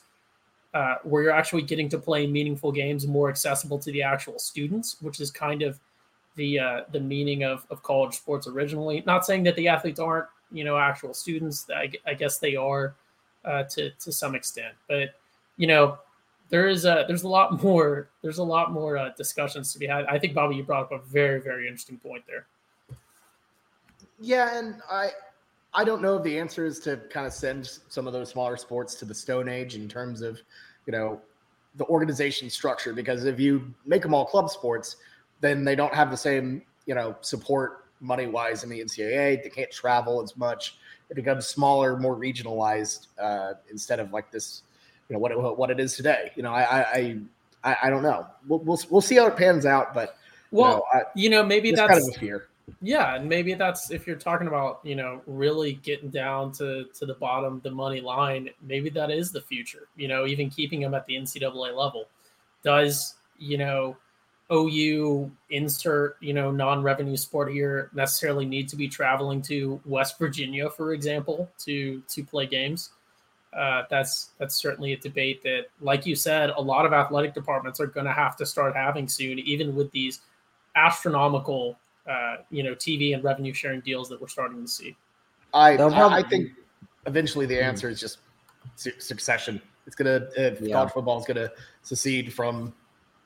uh, 0.73 0.95
where 1.03 1.23
you're 1.23 1.31
actually 1.31 1.62
getting 1.62 1.89
to 1.89 1.97
play 1.97 2.27
meaningful 2.27 2.71
games 2.71 3.07
more 3.07 3.29
accessible 3.29 3.79
to 3.79 3.91
the 3.91 4.03
actual 4.03 4.38
students, 4.38 4.97
which 5.01 5.19
is 5.19 5.31
kind 5.31 5.62
of 5.62 5.79
the 6.35 6.59
uh, 6.59 6.81
the 6.91 6.99
meaning 6.99 7.43
of, 7.43 7.65
of 7.69 7.81
college 7.81 8.15
sports 8.15 8.47
originally. 8.47 9.01
Not 9.05 9.25
saying 9.25 9.43
that 9.43 9.55
the 9.55 9.67
athletes 9.67 9.99
aren't 9.99 10.27
you 10.51 10.63
know 10.63 10.77
actual 10.77 11.13
students. 11.13 11.65
I, 11.75 11.91
I 12.05 12.13
guess 12.13 12.38
they 12.38 12.55
are 12.55 12.95
uh, 13.45 13.63
to 13.63 13.89
to 13.91 14.12
some 14.12 14.35
extent, 14.35 14.75
but 14.88 15.15
you 15.57 15.67
know 15.67 15.97
there 16.49 16.67
is 16.67 16.85
a 16.85 17.05
there's 17.07 17.23
a 17.23 17.27
lot 17.27 17.63
more 17.63 18.09
there's 18.21 18.38
a 18.38 18.43
lot 18.43 18.71
more 18.71 18.97
uh, 18.97 19.09
discussions 19.17 19.73
to 19.73 19.79
be 19.79 19.88
had. 19.88 20.05
I 20.05 20.19
think 20.19 20.33
Bobby, 20.35 20.55
you 20.55 20.63
brought 20.63 20.83
up 20.83 20.91
a 20.91 20.99
very 20.99 21.41
very 21.41 21.67
interesting 21.67 21.97
point 21.97 22.23
there. 22.27 22.45
Yeah, 24.19 24.58
and 24.58 24.75
I 24.89 25.12
I 25.73 25.84
don't 25.84 26.01
know 26.01 26.17
if 26.17 26.23
the 26.23 26.38
answer 26.38 26.65
is 26.65 26.79
to 26.82 26.97
kind 27.10 27.27
of 27.27 27.34
send 27.34 27.79
some 27.89 28.08
of 28.08 28.13
those 28.13 28.29
smaller 28.29 28.58
sports 28.58 28.95
to 28.95 29.05
the 29.05 29.13
Stone 29.13 29.49
Age 29.49 29.75
in 29.75 29.88
terms 29.88 30.21
of, 30.21 30.41
you 30.88 30.91
know, 30.91 31.21
the 31.75 31.86
organization 31.86 32.49
structure. 32.49 32.91
Because 32.91 33.25
if 33.25 33.39
you 33.39 33.73
make 33.86 34.01
them 34.01 34.13
all 34.13 34.25
club 34.25 34.49
sports, 34.49 34.95
then 35.41 35.63
they 35.63 35.75
don't 35.75 35.93
have 35.93 36.10
the 36.10 36.17
same, 36.17 36.63
you 36.86 36.95
know, 36.95 37.15
support 37.21 37.86
money 38.01 38.25
wise 38.25 38.63
in 38.63 38.69
the 38.69 38.79
NCAA. 38.79 39.43
They 39.43 39.49
can't 39.49 39.71
travel 39.71 40.23
as 40.23 40.36
much. 40.36 40.77
It 41.10 41.15
becomes 41.15 41.45
smaller, 41.45 41.97
more 41.97 42.15
regionalized 42.15 43.08
uh, 43.19 43.53
instead 43.69 43.99
of 43.99 44.12
like 44.12 44.32
this, 44.32 44.63
you 45.08 45.13
know, 45.13 45.19
what 45.19 45.32
it, 45.32 45.38
what 45.38 45.69
it 45.69 45.79
is 45.79 45.95
today. 45.95 46.32
You 46.36 46.43
know, 46.43 46.51
I 46.51 46.82
I 46.82 47.17
I, 47.63 47.77
I 47.84 47.89
don't 47.89 48.03
know. 48.03 48.25
We'll, 48.47 48.60
we'll 48.60 48.79
we'll 48.89 49.01
see 49.01 49.15
how 49.15 49.27
it 49.27 49.38
pans 49.38 49.65
out, 49.65 49.93
but 49.93 50.17
well, 50.51 50.67
you 50.69 50.75
know, 50.75 50.84
I, 50.93 51.03
you 51.15 51.29
know 51.29 51.43
maybe 51.43 51.71
that's 51.71 51.91
kind 51.91 52.01
of 52.01 52.15
a 52.15 52.19
fear 52.19 52.48
yeah, 52.82 53.15
and 53.15 53.27
maybe 53.27 53.53
that's 53.53 53.91
if 53.91 54.08
you're 54.08 54.15
talking 54.15 54.47
about 54.47 54.79
you 54.84 54.95
know 54.95 55.21
really 55.27 55.73
getting 55.73 56.10
down 56.10 56.51
to 56.53 56.86
to 56.86 57.05
the 57.05 57.15
bottom, 57.15 57.62
the 57.63 57.71
money 57.71 58.01
line. 58.01 58.49
Maybe 58.62 58.89
that 58.91 59.12
is 59.12 59.32
the 59.32 59.41
future. 59.41 59.88
You 59.95 60.08
know, 60.08 60.25
even 60.25 60.49
keeping 60.49 60.82
them 60.82 60.93
at 60.93 61.05
the 61.05 61.15
NCAA 61.15 61.75
level 61.75 62.05
does 62.63 63.15
you 63.39 63.58
know, 63.58 63.97
OU 64.51 65.32
insert, 65.49 66.17
you 66.19 66.34
know, 66.34 66.51
non-revenue 66.51 67.17
sport 67.17 67.51
here 67.51 67.89
necessarily 67.93 68.45
need 68.45 68.67
to 68.69 68.75
be 68.75 68.88
traveling 68.88 69.41
to 69.43 69.79
West 69.86 70.19
Virginia, 70.19 70.69
for 70.69 70.93
example, 70.93 71.49
to 71.60 72.01
to 72.10 72.23
play 72.23 72.45
games. 72.45 72.91
Uh, 73.55 73.84
that's 73.89 74.32
that's 74.38 74.55
certainly 74.55 74.93
a 74.93 74.97
debate 74.97 75.41
that, 75.43 75.65
like 75.82 76.05
you 76.05 76.15
said, 76.15 76.51
a 76.51 76.62
lot 76.62 76.86
of 76.86 76.93
athletic 76.93 77.34
departments 77.34 77.79
are 77.79 77.88
going 77.88 78.05
to 78.05 78.12
have 78.12 78.36
to 78.38 78.45
start 78.45 78.75
having 78.75 79.08
soon, 79.08 79.39
even 79.39 79.75
with 79.75 79.91
these 79.91 80.21
astronomical, 80.75 81.77
uh, 82.07 82.38
you 82.49 82.63
know, 82.63 82.75
TV 82.75 83.13
and 83.13 83.23
revenue 83.23 83.53
sharing 83.53 83.81
deals 83.81 84.09
that 84.09 84.21
we're 84.21 84.27
starting 84.27 84.62
to 84.62 84.67
see. 84.67 84.95
I 85.53 85.77
I, 85.77 86.17
I 86.19 86.23
think 86.23 86.51
eventually 87.05 87.45
the 87.45 87.62
answer 87.62 87.89
is 87.89 87.99
just 87.99 88.19
su- 88.75 88.99
succession. 88.99 89.62
It's 89.88 89.95
gonna 89.95 90.27
if 90.35 90.62
yeah. 90.62 90.73
college 90.73 90.93
football 90.93 91.19
is 91.19 91.25
gonna 91.25 91.49
secede 91.81 92.31
from 92.33 92.73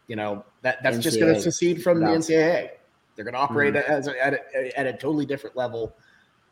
you 0.07 0.15
know 0.15 0.43
that 0.61 0.81
that's 0.83 0.97
NCAA. 0.97 1.01
just 1.01 1.19
going 1.19 1.33
to 1.33 1.41
secede 1.41 1.83
from 1.83 1.99
no. 1.99 2.11
the 2.11 2.17
NCAA. 2.19 2.69
They're 3.15 3.25
going 3.25 3.33
to 3.33 3.39
operate 3.39 3.75
mm-hmm. 3.75 3.91
as 3.91 4.07
a, 4.07 4.25
at, 4.25 4.33
a, 4.33 4.79
at 4.79 4.87
a 4.87 4.93
totally 4.93 5.25
different 5.25 5.55
level. 5.55 5.95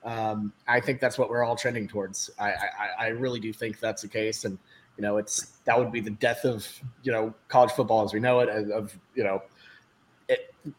Um, 0.04 0.54
I 0.68 0.80
think 0.80 1.00
that's 1.00 1.18
what 1.18 1.30
we're 1.30 1.44
all 1.44 1.56
trending 1.56 1.88
towards. 1.88 2.30
I, 2.40 2.52
I, 2.52 2.90
I 3.00 3.08
really 3.08 3.40
do 3.40 3.52
think 3.54 3.80
that's 3.80 4.02
the 4.02 4.08
case, 4.08 4.46
and 4.46 4.58
you 4.98 5.02
know, 5.04 5.18
it's 5.18 5.58
that 5.66 5.78
would 5.78 5.92
be 5.92 6.02
the 6.02 6.12
death 6.12 6.44
of 6.44 6.68
you 7.04 7.12
know 7.12 7.34
college 7.48 7.72
football 7.72 8.04
as 8.04 8.14
we 8.14 8.20
know 8.20 8.40
it. 8.40 8.50
Of 8.50 8.98
you 9.16 9.24
know, 9.24 9.36
it, 9.36 9.51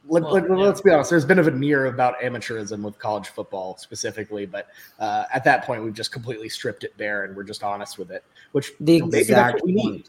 let, 0.08 0.22
well, 0.22 0.32
let, 0.32 0.44
yeah. 0.44 0.54
let's 0.54 0.80
be 0.80 0.90
honest. 0.90 1.10
There's 1.10 1.24
been 1.24 1.38
a 1.38 1.42
veneer 1.42 1.86
about 1.86 2.18
amateurism 2.20 2.82
with 2.82 2.98
college 2.98 3.28
football 3.28 3.76
specifically, 3.78 4.46
but 4.46 4.68
uh, 4.98 5.24
at 5.32 5.44
that 5.44 5.64
point, 5.64 5.82
we've 5.82 5.94
just 5.94 6.12
completely 6.12 6.48
stripped 6.48 6.84
it 6.84 6.96
bare, 6.96 7.24
and 7.24 7.36
we're 7.36 7.42
just 7.42 7.62
honest 7.62 7.98
with 7.98 8.10
it. 8.10 8.24
Which 8.52 8.72
the 8.80 8.96
exact 8.96 9.60
point. 9.60 9.74
Need. 9.74 10.08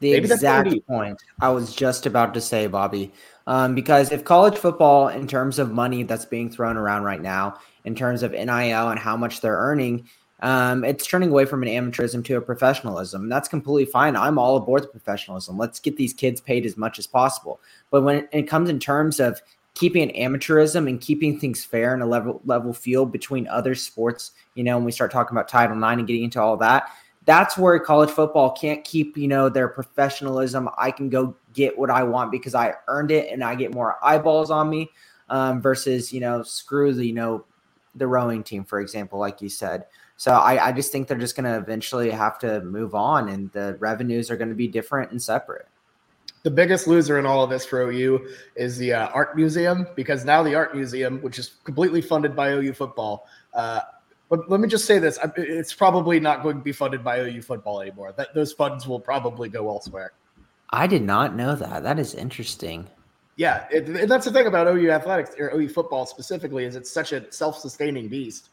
The 0.00 0.12
Maybe 0.12 0.32
exact 0.32 0.86
point 0.86 1.22
I 1.42 1.50
was 1.50 1.74
just 1.74 2.06
about 2.06 2.32
to 2.32 2.40
say, 2.40 2.66
Bobby. 2.66 3.12
Um, 3.46 3.74
because 3.74 4.12
if 4.12 4.24
college 4.24 4.56
football, 4.56 5.08
in 5.08 5.26
terms 5.26 5.58
of 5.58 5.72
money 5.72 6.04
that's 6.04 6.24
being 6.24 6.50
thrown 6.50 6.76
around 6.78 7.02
right 7.02 7.20
now, 7.20 7.58
in 7.84 7.94
terms 7.94 8.22
of 8.22 8.32
NIL 8.32 8.50
and 8.88 8.98
how 8.98 9.16
much 9.16 9.40
they're 9.40 9.56
earning, 9.56 10.08
um, 10.42 10.84
it's 10.84 11.06
turning 11.06 11.30
away 11.30 11.44
from 11.44 11.62
an 11.62 11.68
amateurism 11.68 12.24
to 12.24 12.36
a 12.36 12.40
professionalism. 12.40 13.22
And 13.22 13.32
that's 13.32 13.48
completely 13.48 13.90
fine. 13.90 14.16
I'm 14.16 14.38
all 14.38 14.56
aboard 14.56 14.82
the 14.82 14.88
professionalism. 14.88 15.58
Let's 15.58 15.80
get 15.80 15.96
these 15.96 16.14
kids 16.14 16.40
paid 16.40 16.64
as 16.64 16.76
much 16.76 16.98
as 16.98 17.06
possible. 17.06 17.60
But 17.90 18.02
when 18.02 18.28
it 18.32 18.48
comes 18.48 18.70
in 18.70 18.78
terms 18.78 19.20
of 19.20 19.42
keeping 19.74 20.10
an 20.10 20.16
amateurism 20.16 20.88
and 20.88 21.00
keeping 21.00 21.38
things 21.38 21.64
fair 21.64 21.94
in 21.94 22.00
a 22.00 22.06
level 22.06 22.40
level 22.44 22.72
field 22.72 23.12
between 23.12 23.46
other 23.48 23.74
sports, 23.74 24.32
you 24.54 24.64
know, 24.64 24.76
when 24.76 24.84
we 24.84 24.92
start 24.92 25.12
talking 25.12 25.36
about 25.36 25.48
Title 25.48 25.76
IX 25.76 25.98
and 25.98 26.06
getting 26.06 26.24
into 26.24 26.40
all 26.40 26.56
that, 26.56 26.84
that's 27.26 27.58
where 27.58 27.78
college 27.78 28.10
football 28.10 28.50
can't 28.50 28.82
keep, 28.82 29.16
you 29.18 29.28
know, 29.28 29.48
their 29.50 29.68
professionalism. 29.68 30.70
I 30.78 30.90
can 30.90 31.10
go 31.10 31.36
get 31.52 31.78
what 31.78 31.90
I 31.90 32.02
want 32.02 32.32
because 32.32 32.54
I 32.54 32.74
earned 32.88 33.10
it 33.10 33.30
and 33.30 33.44
I 33.44 33.54
get 33.54 33.74
more 33.74 33.98
eyeballs 34.02 34.50
on 34.50 34.70
me 34.70 34.90
um, 35.28 35.60
versus, 35.60 36.12
you 36.12 36.20
know, 36.20 36.42
screw 36.42 36.94
the, 36.94 37.06
you 37.06 37.12
know, 37.12 37.44
the 37.94 38.06
rowing 38.06 38.42
team, 38.42 38.64
for 38.64 38.80
example, 38.80 39.18
like 39.18 39.42
you 39.42 39.48
said. 39.48 39.84
So 40.20 40.32
I, 40.32 40.66
I 40.66 40.72
just 40.72 40.92
think 40.92 41.08
they're 41.08 41.16
just 41.16 41.34
going 41.34 41.50
to 41.50 41.56
eventually 41.56 42.10
have 42.10 42.38
to 42.40 42.60
move 42.60 42.94
on 42.94 43.30
and 43.30 43.50
the 43.52 43.78
revenues 43.80 44.30
are 44.30 44.36
going 44.36 44.50
to 44.50 44.54
be 44.54 44.68
different 44.68 45.12
and 45.12 45.22
separate. 45.22 45.66
The 46.42 46.50
biggest 46.50 46.86
loser 46.86 47.18
in 47.18 47.24
all 47.24 47.42
of 47.42 47.48
this 47.48 47.64
for 47.64 47.80
OU 47.80 48.28
is 48.54 48.76
the 48.76 48.92
uh, 48.92 49.08
art 49.14 49.34
museum 49.34 49.86
because 49.96 50.26
now 50.26 50.42
the 50.42 50.54
art 50.54 50.76
museum, 50.76 51.22
which 51.22 51.38
is 51.38 51.52
completely 51.64 52.02
funded 52.02 52.36
by 52.36 52.50
OU 52.50 52.74
football, 52.74 53.28
uh, 53.54 53.80
but 54.28 54.50
let 54.50 54.60
me 54.60 54.68
just 54.68 54.84
say 54.84 54.98
this: 54.98 55.18
it's 55.38 55.72
probably 55.72 56.20
not 56.20 56.42
going 56.42 56.58
to 56.58 56.62
be 56.62 56.72
funded 56.72 57.02
by 57.02 57.20
OU 57.20 57.40
football 57.40 57.80
anymore. 57.80 58.12
That 58.12 58.34
those 58.34 58.52
funds 58.52 58.86
will 58.86 59.00
probably 59.00 59.48
go 59.48 59.70
elsewhere. 59.70 60.12
I 60.68 60.86
did 60.86 61.02
not 61.02 61.34
know 61.34 61.54
that. 61.54 61.82
That 61.82 61.98
is 61.98 62.14
interesting. 62.14 62.86
Yeah, 63.36 63.66
it, 63.70 64.06
that's 64.06 64.26
the 64.26 64.32
thing 64.32 64.46
about 64.46 64.68
OU 64.68 64.90
athletics 64.90 65.34
or 65.38 65.50
OU 65.54 65.70
football 65.70 66.04
specifically 66.04 66.66
is 66.66 66.76
it's 66.76 66.92
such 66.92 67.12
a 67.12 67.32
self-sustaining 67.32 68.08
beast 68.08 68.50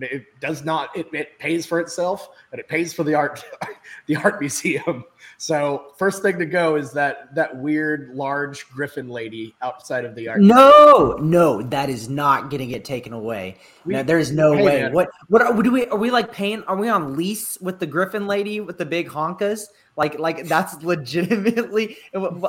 it 0.00 0.40
does 0.40 0.64
not 0.64 0.96
it, 0.96 1.08
it 1.12 1.38
pays 1.38 1.64
for 1.66 1.80
itself 1.80 2.30
and 2.50 2.58
it 2.58 2.68
pays 2.68 2.92
for 2.92 3.04
the 3.04 3.14
art 3.14 3.44
the 4.06 4.16
art 4.16 4.40
museum. 4.40 5.04
So 5.38 5.92
first 5.98 6.22
thing 6.22 6.38
to 6.38 6.46
go 6.46 6.76
is 6.76 6.92
that 6.92 7.34
that 7.34 7.56
weird 7.56 8.14
large 8.14 8.68
griffin 8.70 9.08
lady 9.08 9.54
outside 9.62 10.04
of 10.04 10.14
the 10.14 10.28
art 10.28 10.40
no 10.40 11.16
no 11.20 11.62
that 11.62 11.88
is 11.88 12.08
not 12.08 12.50
going 12.50 12.60
to 12.60 12.66
get 12.66 12.84
taken 12.84 13.12
away. 13.12 13.56
We, 13.84 13.94
no, 13.94 14.02
there's 14.02 14.32
no 14.32 14.52
hey, 14.52 14.64
way. 14.64 14.82
man. 14.82 14.92
what 14.92 15.10
what 15.28 15.42
are, 15.42 15.62
do 15.62 15.70
we 15.70 15.86
are 15.86 15.98
we 15.98 16.10
like 16.10 16.32
paying 16.32 16.62
are 16.64 16.76
we 16.76 16.88
on 16.88 17.16
lease 17.16 17.58
with 17.60 17.78
the 17.78 17.86
griffin 17.86 18.26
lady 18.26 18.60
with 18.60 18.78
the 18.78 18.86
big 18.86 19.08
honkas? 19.08 19.64
Like 19.96 20.18
like 20.18 20.46
that's 20.46 20.74
legitimately 20.82 21.96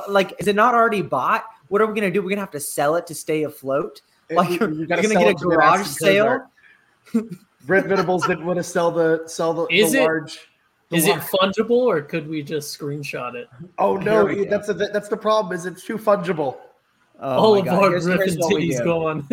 like 0.08 0.34
is 0.38 0.48
it 0.48 0.56
not 0.56 0.74
already 0.74 1.02
bought? 1.02 1.44
What 1.68 1.80
are 1.80 1.86
we 1.86 1.98
going 1.98 2.10
to 2.10 2.10
do? 2.10 2.20
We're 2.20 2.28
going 2.28 2.36
to 2.36 2.42
have 2.42 2.50
to 2.52 2.60
sell 2.60 2.94
it 2.96 3.06
to 3.08 3.14
stay 3.14 3.42
afloat? 3.42 4.02
Like 4.30 4.58
you're 4.58 4.68
going 4.68 5.02
to 5.02 5.08
get 5.08 5.28
a 5.28 5.34
garage 5.34 5.86
sale 5.86 6.48
Brent 7.66 7.86
Venables 7.86 8.26
didn't 8.26 8.46
want 8.46 8.58
to 8.58 8.62
sell 8.62 8.90
the 8.90 9.22
sell 9.26 9.52
the, 9.52 9.66
is 9.66 9.92
the 9.92 9.98
it, 9.98 10.02
large. 10.02 10.48
The 10.90 10.96
is 10.96 11.06
large. 11.06 11.20
it 11.20 11.24
fungible 11.24 11.70
or 11.70 12.00
could 12.02 12.28
we 12.28 12.42
just 12.42 12.78
screenshot 12.78 13.34
it? 13.34 13.48
Oh 13.78 13.96
no, 13.96 14.44
that's 14.44 14.68
a, 14.68 14.74
that's 14.74 15.08
the 15.08 15.16
problem. 15.16 15.54
Is 15.54 15.66
it's 15.66 15.84
too 15.84 15.98
fungible. 15.98 16.58
Oh 17.18 17.28
All 17.28 17.58
of 17.58 17.68
our 17.68 17.98
Griffin 17.98 18.36
titties 18.36 18.84
gone. 18.84 19.26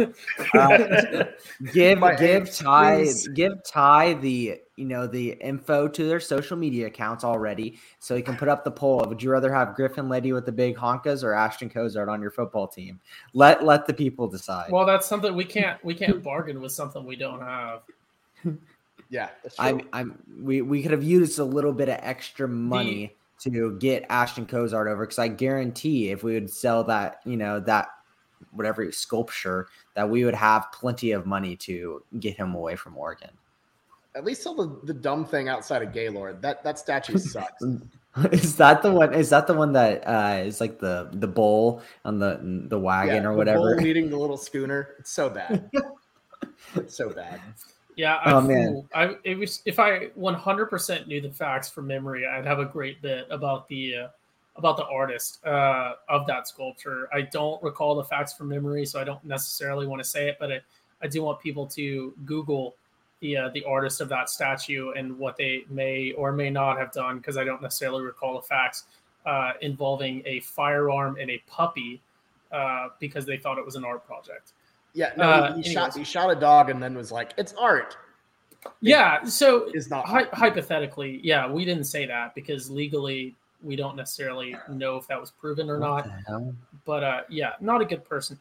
uh, 0.54 1.26
give 1.74 2.00
My 2.00 2.16
give 2.16 2.50
Ty 2.56 3.04
please. 3.04 3.28
give 3.30 3.62
Ty 3.66 4.14
the 4.16 4.62
you 4.78 4.86
know 4.86 5.06
the 5.06 5.32
info 5.34 5.90
to 5.90 6.06
their 6.06 6.22
social 6.22 6.56
media 6.56 6.88
accounts 6.88 7.26
already, 7.26 7.78
so 8.00 8.16
he 8.16 8.22
can 8.22 8.38
put 8.38 8.48
up 8.48 8.64
the 8.64 8.72
poll. 8.72 9.04
Would 9.06 9.22
you 9.22 9.30
rather 9.30 9.54
have 9.54 9.76
Griffin 9.76 10.08
Lady 10.08 10.32
with 10.32 10.46
the 10.46 10.52
big 10.52 10.78
honkas 10.78 11.24
or 11.26 11.34
Ashton 11.34 11.70
Cozart 11.70 12.08
on 12.08 12.22
your 12.22 12.32
football 12.32 12.68
team? 12.68 13.02
Let 13.34 13.66
let 13.66 13.86
the 13.86 13.94
people 13.94 14.28
decide. 14.28 14.72
Well, 14.72 14.86
that's 14.86 15.06
something 15.06 15.36
we 15.36 15.46
can't 15.46 15.84
we 15.84 15.94
can't 15.94 16.24
bargain 16.24 16.62
with 16.62 16.72
something 16.72 17.06
we 17.06 17.18
don't 17.18 17.42
have. 17.42 17.82
Yeah, 19.10 19.30
I'm 19.60 19.82
I'm 19.92 20.18
we 20.42 20.62
we 20.62 20.82
could 20.82 20.92
have 20.92 21.04
used 21.04 21.38
a 21.38 21.44
little 21.44 21.74
bit 21.74 21.90
of 21.90 22.00
extra 22.02 22.48
money. 22.48 23.08
The, 23.08 23.23
to 23.44 23.78
get 23.80 24.06
Ashton 24.10 24.46
Cozart 24.46 24.88
over 24.88 25.06
because 25.06 25.20
I 25.20 25.28
guarantee 25.28 26.12
if 26.12 26.24
we 26.24 26.34
would 26.34 26.50
sell 26.50 26.84
that, 26.86 27.20
you 27.26 27.38
know, 27.38 27.60
that 27.62 27.90
whatever 28.52 28.92
sculpture, 28.92 29.68
that 29.96 30.10
we 30.10 30.26
would 30.26 30.36
have 30.36 30.72
plenty 30.72 31.12
of 31.12 31.26
money 31.26 31.56
to 31.58 32.04
get 32.20 32.36
him 32.36 32.56
away 32.56 32.76
from 32.76 32.98
Oregon. 32.98 33.30
At 34.16 34.26
least 34.26 34.44
sell 34.44 34.54
the, 34.54 34.80
the 34.84 34.94
dumb 34.94 35.26
thing 35.26 35.50
outside 35.50 35.82
of 35.82 35.92
Gaylord. 35.92 36.42
That 36.42 36.64
that 36.64 36.78
statue 36.78 37.18
sucks. 37.18 37.64
is 38.32 38.56
that 38.58 38.84
the 38.84 38.92
one? 38.92 39.14
Is 39.14 39.30
that 39.32 39.48
the 39.48 39.56
one 39.56 39.74
that 39.74 40.08
uh, 40.08 40.44
is 40.44 40.62
like 40.62 40.80
the 40.80 41.10
the 41.14 41.28
bull 41.28 41.82
on 42.06 42.20
the 42.20 42.40
the 42.70 42.80
wagon 42.80 43.24
yeah, 43.24 43.30
or 43.30 43.34
whatever? 43.34 43.76
The 43.76 43.82
leading 43.82 44.10
the 44.12 44.18
little 44.18 44.38
schooner. 44.38 44.96
It's 45.00 45.12
so 45.12 45.30
bad. 45.30 45.70
it's 46.76 46.96
so 46.96 47.10
bad. 47.10 47.42
Yeah, 47.96 48.16
I, 48.16 48.32
oh, 48.34 48.42
man. 48.42 48.88
I 48.94 49.16
it 49.24 49.38
was 49.38 49.62
if 49.66 49.80
I 49.80 50.08
100% 50.20 51.08
knew 51.08 51.22
the 51.22 51.32
facts 51.32 51.70
from 51.70 51.88
memory, 51.88 52.26
I'd 52.26 52.46
have 52.46 52.60
a 52.60 52.66
great 52.66 53.02
bit 53.02 53.28
about 53.30 53.68
the 53.68 53.96
uh, 53.96 54.08
about 54.56 54.78
the 54.78 54.86
artist 54.86 55.46
uh, 55.46 55.94
of 56.10 56.28
that 56.28 56.48
sculpture. 56.48 57.10
I 57.14 57.22
don't 57.22 57.62
recall 57.64 57.96
the 57.96 58.04
facts 58.04 58.34
from 58.34 58.50
memory, 58.50 58.86
so 58.86 59.00
I 59.00 59.04
don't 59.04 59.24
necessarily 59.24 59.88
want 59.88 60.02
to 60.02 60.08
say 60.08 60.30
it, 60.30 60.38
but 60.40 60.52
I, 60.52 60.62
I 61.02 61.08
do 61.08 61.24
want 61.24 61.40
people 61.40 61.68
to 61.68 62.14
Google 62.26 62.76
the 63.20 63.38
uh, 63.38 63.50
the 63.50 63.64
artist 63.64 64.02
of 64.02 64.10
that 64.10 64.30
statue 64.30 64.92
and 64.92 65.18
what 65.18 65.38
they 65.38 65.64
may 65.70 66.12
or 66.12 66.32
may 66.32 66.50
not 66.50 66.78
have 66.78 66.92
done 66.92 67.18
because 67.18 67.38
I 67.38 67.44
don't 67.44 67.62
necessarily 67.62 68.04
recall 68.04 68.36
the 68.36 68.48
facts 68.48 68.84
uh, 69.26 69.54
involving 69.62 70.22
a 70.26 70.42
firearm 70.42 71.18
and 71.20 71.30
a 71.32 71.42
puppy 71.48 72.02
uh, 72.52 72.90
because 73.00 73.26
they 73.26 73.38
thought 73.38 73.58
it 73.58 73.66
was 73.66 73.76
an 73.76 73.86
art 73.86 74.06
project. 74.06 74.54
Yeah, 74.94 75.12
no, 75.18 75.24
uh, 75.24 75.56
he, 75.56 75.64
he 75.64 75.74
shot 75.74 75.96
he 75.96 76.04
shot 76.04 76.30
a 76.30 76.36
dog 76.36 76.70
and 76.70 76.82
then 76.82 76.96
was 76.96 77.12
like, 77.12 77.34
"It's 77.38 77.54
art." 77.54 77.98
Yeah, 78.82 79.24
so 79.24 79.70
is 79.74 79.90
not 79.90 80.06
hy- 80.06 80.28
hypothetically, 80.34 81.20
yeah, 81.24 81.50
we 81.50 81.66
didn't 81.66 81.86
say 81.86 82.06
that 82.06 82.36
because 82.36 82.70
legally 82.70 83.36
we 83.62 83.76
don't 83.76 83.96
necessarily 83.96 84.56
know 84.70 84.98
if 84.98 85.08
that 85.08 85.20
was 85.20 85.32
proven 85.32 85.70
or 85.70 85.80
what 85.80 86.08
not. 86.08 86.46
But 86.86 87.04
uh, 87.04 87.22
yeah, 87.30 87.54
not 87.60 87.82
a 87.82 87.86
good 87.86 88.04
person. 88.06 88.38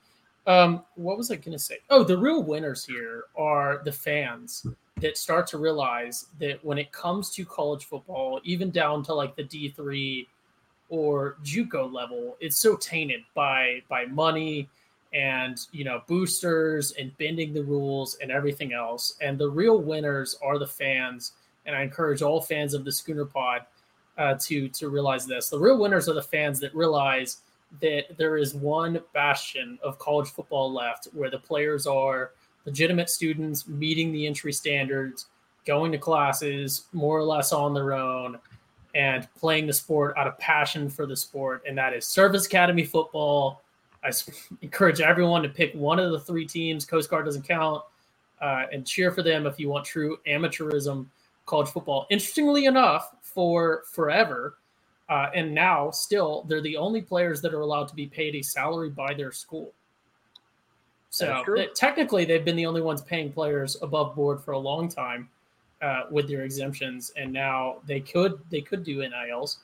Um, 0.47 0.83
what 0.97 1.17
was 1.17 1.31
I 1.31 1.37
going 1.37 1.53
to 1.53 1.59
say? 1.59 1.79
Oh, 1.91 2.03
the 2.03 2.19
real 2.19 2.43
winners 2.43 2.85
here 2.85 3.25
are 3.37 3.81
the 3.85 3.93
fans 3.93 4.67
that 4.97 5.17
start 5.17 5.47
to 5.49 5.59
realize 5.59 6.27
that 6.41 6.65
when 6.65 6.79
it 6.79 6.91
comes 6.91 7.31
to 7.35 7.45
college 7.45 7.85
football, 7.85 8.41
even 8.43 8.71
down 8.71 9.03
to 9.05 9.15
like 9.15 9.37
the 9.37 9.45
D 9.45 9.69
three 9.69 10.29
or 10.89 11.37
JUCO 11.45 11.93
level, 11.93 12.37
it's 12.41 12.59
so 12.59 12.77
tainted 12.77 13.23
by 13.35 13.83
by 13.89 14.07
money 14.07 14.69
and 15.15 15.67
you 15.73 15.85
know 15.85 16.03
boosters 16.07 16.93
and 16.93 17.17
bending 17.19 17.53
the 17.53 17.63
rules 17.63 18.17
and 18.23 18.31
everything 18.31 18.73
else 18.73 19.17
and 19.21 19.39
the 19.39 19.49
real 19.49 19.79
winners 19.79 20.39
are 20.43 20.59
the 20.59 20.67
fans 20.67 21.33
and 21.67 21.77
i 21.77 21.83
encourage 21.83 22.23
all 22.23 22.41
fans 22.41 22.75
of 22.75 22.85
the 22.85 22.93
schooner 22.93 23.25
pod 23.25 23.63
uh, 24.19 24.35
to 24.39 24.69
to 24.69 24.89
realize 24.89 25.27
this 25.27 25.49
the 25.49 25.59
real 25.59 25.79
winners 25.79 26.09
are 26.09 26.15
the 26.15 26.23
fans 26.23 26.59
that 26.61 26.75
realize 26.75 27.39
that 27.81 28.05
there 28.19 28.37
is 28.37 28.55
one 28.55 29.01
bastion 29.15 29.79
of 29.83 29.99
college 29.99 30.29
football 30.29 30.73
left 30.73 31.09
where 31.13 31.31
the 31.31 31.39
players 31.39 31.87
are 31.87 32.33
legitimate 32.67 33.09
students 33.09 33.67
meeting 33.67 34.13
the 34.13 34.27
entry 34.27 34.53
standards 34.53 35.27
going 35.67 35.93
to 35.93 35.99
classes 35.99 36.87
more 36.93 37.19
or 37.19 37.23
less 37.23 37.53
on 37.53 37.73
their 37.73 37.93
own 37.93 38.39
and 38.95 39.27
playing 39.39 39.67
the 39.67 39.73
sport 39.73 40.15
out 40.17 40.27
of 40.27 40.39
passion 40.39 40.89
for 40.91 41.07
the 41.07 41.17
sport, 41.17 41.63
and 41.67 41.77
that 41.79 41.95
is 41.95 42.05
Service 42.05 42.47
Academy 42.47 42.85
football. 42.85 43.62
I 44.05 44.11
encourage 44.63 45.01
everyone 45.01 45.43
to 45.43 45.49
pick 45.49 45.73
one 45.75 45.99
of 45.99 46.11
the 46.11 46.21
three 46.21 46.47
teams. 46.47 46.85
Coast 46.85 47.09
Guard 47.09 47.25
doesn't 47.25 47.47
count, 47.47 47.83
uh, 48.41 48.65
and 48.73 48.87
cheer 48.87 49.13
for 49.13 49.23
them 49.23 49.47
if 49.47 49.59
you 49.59 49.69
want 49.69 49.85
true 49.85 50.19
amateurism 50.27 51.07
college 51.47 51.69
football. 51.69 52.07
Interestingly 52.11 52.67
enough, 52.67 53.15
for 53.23 53.85
forever, 53.91 54.59
uh, 55.09 55.31
and 55.35 55.55
now 55.55 55.91
still, 55.91 56.45
they're 56.49 56.61
the 56.61 56.77
only 56.77 57.03
players 57.03 57.41
that 57.43 57.53
are 57.55 57.61
allowed 57.61 57.89
to 57.89 57.95
be 57.95 58.07
paid 58.07 58.35
a 58.35 58.43
salary 58.43 58.91
by 58.91 59.15
their 59.15 59.33
school. 59.33 59.73
So 61.11 61.45
technically, 61.75 62.25
they've 62.25 62.45
been 62.45 62.57
the 62.57 62.65
only 62.65 62.81
ones 62.81 63.03
paying 63.03 63.33
players 63.33 63.77
above 63.83 64.15
board 64.17 64.41
for 64.41 64.53
a 64.53 64.59
long 64.59 64.89
time 64.89 65.29
uh, 65.83 66.05
with 66.11 66.27
their 66.27 66.43
exemptions, 66.43 67.13
and 67.17 67.31
now 67.31 67.77
they 67.87 68.01
could 68.01 68.41
they 68.51 68.63
could 68.63 68.83
do 68.83 69.07
NILs, 69.07 69.59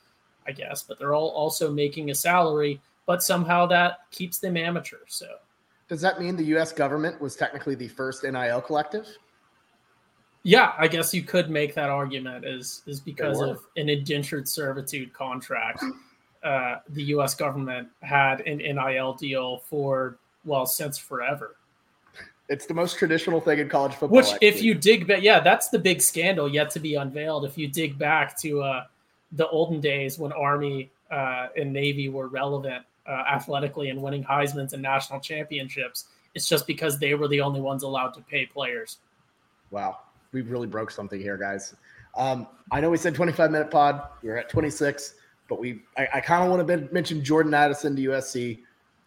I 0.47 0.53
guess, 0.53 0.83
but 0.83 0.99
they're 0.99 1.15
all 1.15 1.31
also 1.31 1.73
making 1.73 2.11
a 2.11 2.15
salary, 2.15 2.81
but 3.09 3.23
somehow 3.23 3.65
that 3.65 4.01
keeps 4.11 4.39
them 4.39 4.59
amateur. 4.59 4.99
So, 5.09 5.27
does 5.89 6.03
that 6.03 6.21
mean 6.21 6.37
the 6.37 6.45
U.S. 6.45 6.73
government 6.73 7.19
was 7.21 7.35
technically 7.35 7.75
the 7.75 7.89
first 7.89 8.23
NIL 8.23 8.61
collective? 8.61 9.09
Yeah, 10.43 10.75
I 10.79 10.89
guess 10.89 11.15
you 11.15 11.23
could 11.23 11.49
make 11.49 11.75
that 11.75 11.89
argument 11.89 12.45
is 12.45 12.83
is 12.87 13.01
because 13.01 13.41
of 13.41 13.67
an 13.77 13.89
indentured 13.89 14.47
servitude 14.47 15.13
contract. 15.15 15.83
Uh, 16.45 16.77
the 16.91 17.03
U.S. 17.05 17.35
government 17.35 17.89
had 18.03 18.43
an 18.43 18.59
NIL 18.59 19.15
deal 19.15 19.63
for 19.65 20.19
well 20.45 20.67
since 20.67 20.99
forever. 20.99 21.57
It's 22.51 22.67
the 22.67 22.75
most 22.75 22.99
traditional 22.99 23.41
thing 23.41 23.59
in 23.59 23.71
college 23.71 23.93
football. 23.93 24.17
Which, 24.17 24.33
actually. 24.33 24.49
if 24.49 24.63
you 24.63 24.75
dig 24.75 25.07
back, 25.07 25.23
yeah, 25.23 25.41
that's 25.41 25.71
the 25.71 25.79
big 25.79 26.03
scandal 26.03 26.47
yet 26.47 26.71
to 26.73 26.81
be 26.81 26.95
unveiled. 26.95 27.47
If 27.47 27.57
you 27.57 27.69
dig 27.69 27.99
back 27.99 28.39
to 28.41 28.63
uh, 28.63 28.85
the 29.33 29.49
olden 29.49 29.81
days 29.81 30.19
when 30.19 30.33
Army 30.33 30.91
uh, 31.11 31.49
and 31.57 31.73
Navy 31.73 32.11
were 32.11 32.29
relevant 32.29 32.85
uh, 33.09 33.25
athletically 33.31 33.89
and 33.91 34.03
winning 34.03 34.23
Heisman's 34.25 34.73
and 34.73 34.83
national 34.83 35.21
championships, 35.21 36.07
it's 36.35 36.49
just 36.49 36.67
because 36.67 36.99
they 36.99 37.15
were 37.15 37.29
the 37.29 37.41
only 37.41 37.61
ones 37.61 37.83
allowed 37.83 38.15
to 38.15 38.21
pay 38.21 38.47
players. 38.47 38.99
Wow, 39.71 39.99
we 40.33 40.43
really 40.43 40.67
broke 40.67 40.91
something 40.91 41.21
here, 41.21 41.37
guys. 41.37 41.75
Um, 42.17 42.47
I 42.71 42.81
know 42.81 42.91
we 42.91 42.97
said 42.97 43.15
25 43.15 43.51
minute 43.51 43.71
pod. 43.71 44.03
We're 44.23 44.37
at 44.37 44.49
26, 44.49 45.15
but 45.49 45.59
we 45.59 45.83
I, 45.97 46.09
I 46.15 46.21
kind 46.21 46.45
of 46.45 46.51
want 46.51 46.67
to 46.67 46.93
mention 46.93 47.25
Jordan 47.25 47.55
Addison 47.55 47.97
to 47.97 48.03
USC. 48.03 48.61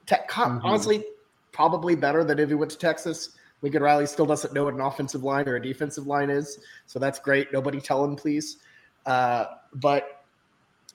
Tech, 0.05 0.29
mm-hmm. 0.29 0.65
Honestly, 0.65 1.03
probably 1.51 1.95
better 1.95 2.23
than 2.23 2.39
if 2.39 2.49
he 2.49 2.55
went 2.55 2.71
to 2.71 2.77
Texas. 2.77 3.37
Lincoln 3.61 3.83
Riley 3.83 4.07
still 4.07 4.25
doesn't 4.25 4.53
know 4.53 4.63
what 4.63 4.73
an 4.73 4.81
offensive 4.81 5.23
line 5.23 5.47
or 5.47 5.55
a 5.55 5.61
defensive 5.61 6.07
line 6.07 6.31
is, 6.31 6.59
so 6.87 6.97
that's 6.97 7.19
great. 7.19 7.53
Nobody 7.53 7.79
tell 7.79 8.03
him, 8.03 8.15
please. 8.15 8.57
Uh, 9.05 9.45
but 9.75 10.23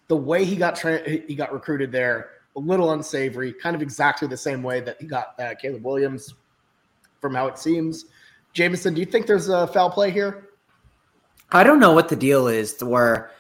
the 0.08 0.16
way 0.16 0.44
he 0.44 0.56
got 0.56 0.74
tra- 0.74 1.08
he 1.08 1.34
got 1.34 1.52
recruited 1.52 1.92
there, 1.92 2.30
a 2.56 2.60
little 2.60 2.92
unsavory, 2.92 3.52
kind 3.52 3.76
of 3.76 3.82
exactly 3.82 4.26
the 4.26 4.36
same 4.36 4.62
way 4.62 4.80
that 4.80 5.00
he 5.00 5.06
got 5.06 5.38
uh, 5.38 5.54
Caleb 5.60 5.84
Williams, 5.84 6.34
from 7.20 7.34
how 7.34 7.46
it 7.46 7.58
seems. 7.58 8.06
Jameson, 8.52 8.94
do 8.94 9.00
you 9.00 9.06
think 9.06 9.26
there's 9.26 9.48
a 9.48 9.66
foul 9.66 9.90
play 9.90 10.10
here? 10.10 10.48
I 11.52 11.62
don't 11.62 11.78
know 11.78 11.92
what 11.92 12.08
the 12.08 12.16
deal 12.16 12.48
is 12.48 12.82
where 12.82 13.30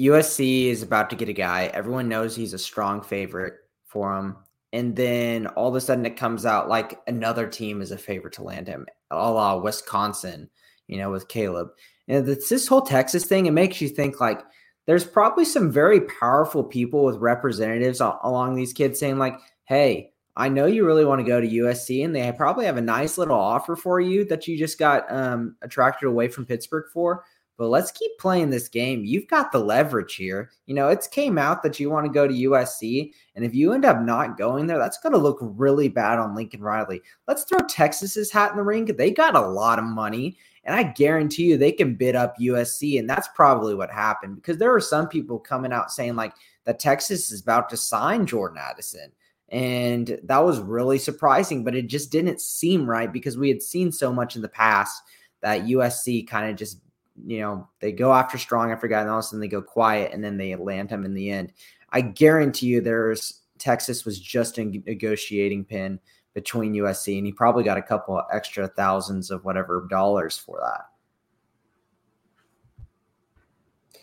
USC 0.00 0.66
is 0.66 0.82
about 0.82 1.10
to 1.10 1.16
get 1.16 1.28
a 1.28 1.32
guy. 1.32 1.70
Everyone 1.74 2.08
knows 2.08 2.34
he's 2.34 2.54
a 2.54 2.58
strong 2.58 3.02
favorite 3.02 3.54
for 3.86 4.16
him 4.16 4.36
and 4.72 4.96
then 4.96 5.46
all 5.48 5.68
of 5.68 5.74
a 5.74 5.80
sudden 5.80 6.06
it 6.06 6.16
comes 6.16 6.46
out 6.46 6.68
like 6.68 7.00
another 7.06 7.46
team 7.46 7.82
is 7.82 7.92
a 7.92 7.98
favorite 7.98 8.32
to 8.34 8.42
land 8.42 8.66
him, 8.66 8.86
a 9.10 9.16
la 9.16 9.56
Wisconsin, 9.56 10.48
you 10.86 10.96
know, 10.96 11.10
with 11.10 11.28
Caleb. 11.28 11.68
And 12.08 12.26
this 12.26 12.66
whole 12.66 12.82
Texas 12.82 13.24
thing. 13.24 13.46
It 13.46 13.52
makes 13.52 13.80
you 13.80 13.88
think 13.88 14.20
like 14.20 14.42
there's 14.86 15.04
probably 15.04 15.44
some 15.44 15.70
very 15.70 16.00
powerful 16.00 16.64
people 16.64 17.04
with 17.04 17.16
representatives 17.16 18.00
along 18.00 18.54
these 18.54 18.72
kids 18.72 18.98
saying 18.98 19.18
like, 19.18 19.38
"Hey, 19.64 20.12
I 20.36 20.48
know 20.48 20.66
you 20.66 20.86
really 20.86 21.04
want 21.04 21.20
to 21.20 21.26
go 21.26 21.40
to 21.40 21.48
USC, 21.48 22.04
and 22.04 22.14
they 22.14 22.32
probably 22.32 22.64
have 22.66 22.76
a 22.78 22.82
nice 22.82 23.18
little 23.18 23.38
offer 23.38 23.76
for 23.76 24.00
you 24.00 24.24
that 24.26 24.48
you 24.48 24.58
just 24.58 24.78
got 24.78 25.10
um, 25.12 25.56
attracted 25.62 26.06
away 26.06 26.28
from 26.28 26.46
Pittsburgh 26.46 26.86
for 26.92 27.24
but 27.62 27.68
let's 27.68 27.92
keep 27.92 28.10
playing 28.18 28.50
this 28.50 28.68
game. 28.68 29.04
You've 29.04 29.28
got 29.28 29.52
the 29.52 29.58
leverage 29.60 30.16
here. 30.16 30.50
You 30.66 30.74
know, 30.74 30.88
it's 30.88 31.06
came 31.06 31.38
out 31.38 31.62
that 31.62 31.78
you 31.78 31.90
want 31.90 32.06
to 32.06 32.12
go 32.12 32.26
to 32.26 32.34
USC. 32.34 33.12
And 33.36 33.44
if 33.44 33.54
you 33.54 33.72
end 33.72 33.84
up 33.84 34.00
not 34.00 34.38
going 34.38 34.66
there, 34.66 34.78
that's 34.78 34.98
going 34.98 35.12
to 35.12 35.18
look 35.18 35.38
really 35.40 35.88
bad 35.88 36.18
on 36.18 36.34
Lincoln 36.34 36.60
Riley. 36.60 37.02
Let's 37.28 37.44
throw 37.44 37.60
Texas's 37.60 38.32
hat 38.32 38.50
in 38.50 38.56
the 38.56 38.64
ring. 38.64 38.86
They 38.86 39.10
got 39.10 39.36
a 39.36 39.46
lot 39.46 39.78
of 39.78 39.84
money. 39.84 40.36
And 40.64 40.76
I 40.76 40.84
guarantee 40.84 41.44
you 41.44 41.56
they 41.56 41.72
can 41.72 41.94
bid 41.94 42.14
up 42.14 42.36
USC. 42.38 42.98
And 42.98 43.08
that's 43.08 43.28
probably 43.34 43.74
what 43.74 43.90
happened 43.90 44.36
because 44.36 44.58
there 44.58 44.74
are 44.74 44.80
some 44.80 45.08
people 45.08 45.38
coming 45.38 45.72
out 45.72 45.90
saying 45.90 46.14
like 46.16 46.34
that 46.64 46.78
Texas 46.78 47.32
is 47.32 47.42
about 47.42 47.68
to 47.70 47.76
sign 47.76 48.26
Jordan 48.26 48.58
Addison. 48.58 49.12
And 49.48 50.18
that 50.24 50.44
was 50.44 50.60
really 50.60 50.98
surprising, 50.98 51.62
but 51.64 51.74
it 51.74 51.88
just 51.88 52.10
didn't 52.10 52.40
seem 52.40 52.88
right 52.88 53.12
because 53.12 53.36
we 53.36 53.48
had 53.48 53.62
seen 53.62 53.92
so 53.92 54.12
much 54.12 54.36
in 54.36 54.42
the 54.42 54.48
past 54.48 55.02
that 55.42 55.62
USC 55.62 56.26
kind 56.26 56.48
of 56.48 56.56
just 56.56 56.78
you 57.26 57.40
know, 57.40 57.68
they 57.80 57.92
go 57.92 58.12
after 58.12 58.38
strong 58.38 58.70
after 58.70 58.88
guy, 58.88 59.00
and 59.00 59.10
all 59.10 59.18
of 59.18 59.20
a 59.20 59.22
sudden 59.22 59.40
they 59.40 59.48
go 59.48 59.62
quiet, 59.62 60.12
and 60.12 60.22
then 60.24 60.36
they 60.36 60.54
land 60.56 60.90
him 60.90 61.04
in 61.04 61.14
the 61.14 61.30
end. 61.30 61.52
I 61.90 62.00
guarantee 62.00 62.66
you, 62.66 62.80
there's 62.80 63.42
Texas 63.58 64.04
was 64.04 64.18
just 64.18 64.58
a 64.58 64.64
negotiating 64.64 65.64
pin 65.64 66.00
between 66.34 66.72
USC, 66.74 67.16
and 67.18 67.26
he 67.26 67.32
probably 67.32 67.64
got 67.64 67.78
a 67.78 67.82
couple 67.82 68.22
extra 68.32 68.68
thousands 68.68 69.30
of 69.30 69.44
whatever 69.44 69.86
dollars 69.90 70.36
for 70.36 70.60
that. 70.62 70.86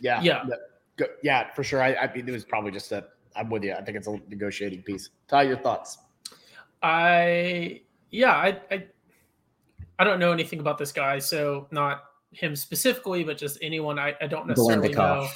Yeah, 0.02 0.22
yeah, 0.22 0.46
yeah, 1.24 1.52
for 1.54 1.64
sure. 1.64 1.82
I, 1.82 1.96
I 1.96 2.14
mean, 2.14 2.28
it 2.28 2.32
was 2.32 2.46
probably 2.46 2.72
just 2.72 2.92
a. 2.92 3.06
I'm 3.36 3.50
with 3.50 3.64
you. 3.64 3.74
I 3.74 3.82
think 3.82 3.98
it's 3.98 4.08
a 4.08 4.20
negotiating 4.28 4.84
piece. 4.84 5.10
Ty, 5.28 5.44
your 5.44 5.58
thoughts? 5.58 5.98
I 6.82 7.82
yeah, 8.12 8.34
I 8.34 8.60
I, 8.72 8.88
I 10.00 10.04
don't 10.04 10.20
know 10.20 10.32
anything 10.32 10.60
about 10.60 10.78
this 10.78 10.92
guy, 10.92 11.20
so 11.20 11.68
not 11.72 12.04
him 12.32 12.56
specifically, 12.56 13.24
but 13.24 13.38
just 13.38 13.58
anyone. 13.62 14.00
I, 14.00 14.16
I 14.22 14.28
don't 14.28 14.48
necessarily 14.48 14.90
know. 14.90 15.28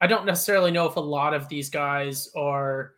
I 0.00 0.06
don't 0.06 0.26
necessarily 0.26 0.70
know 0.70 0.86
if 0.86 0.96
a 0.96 1.00
lot 1.00 1.34
of 1.34 1.48
these 1.48 1.70
guys 1.70 2.30
are, 2.36 2.92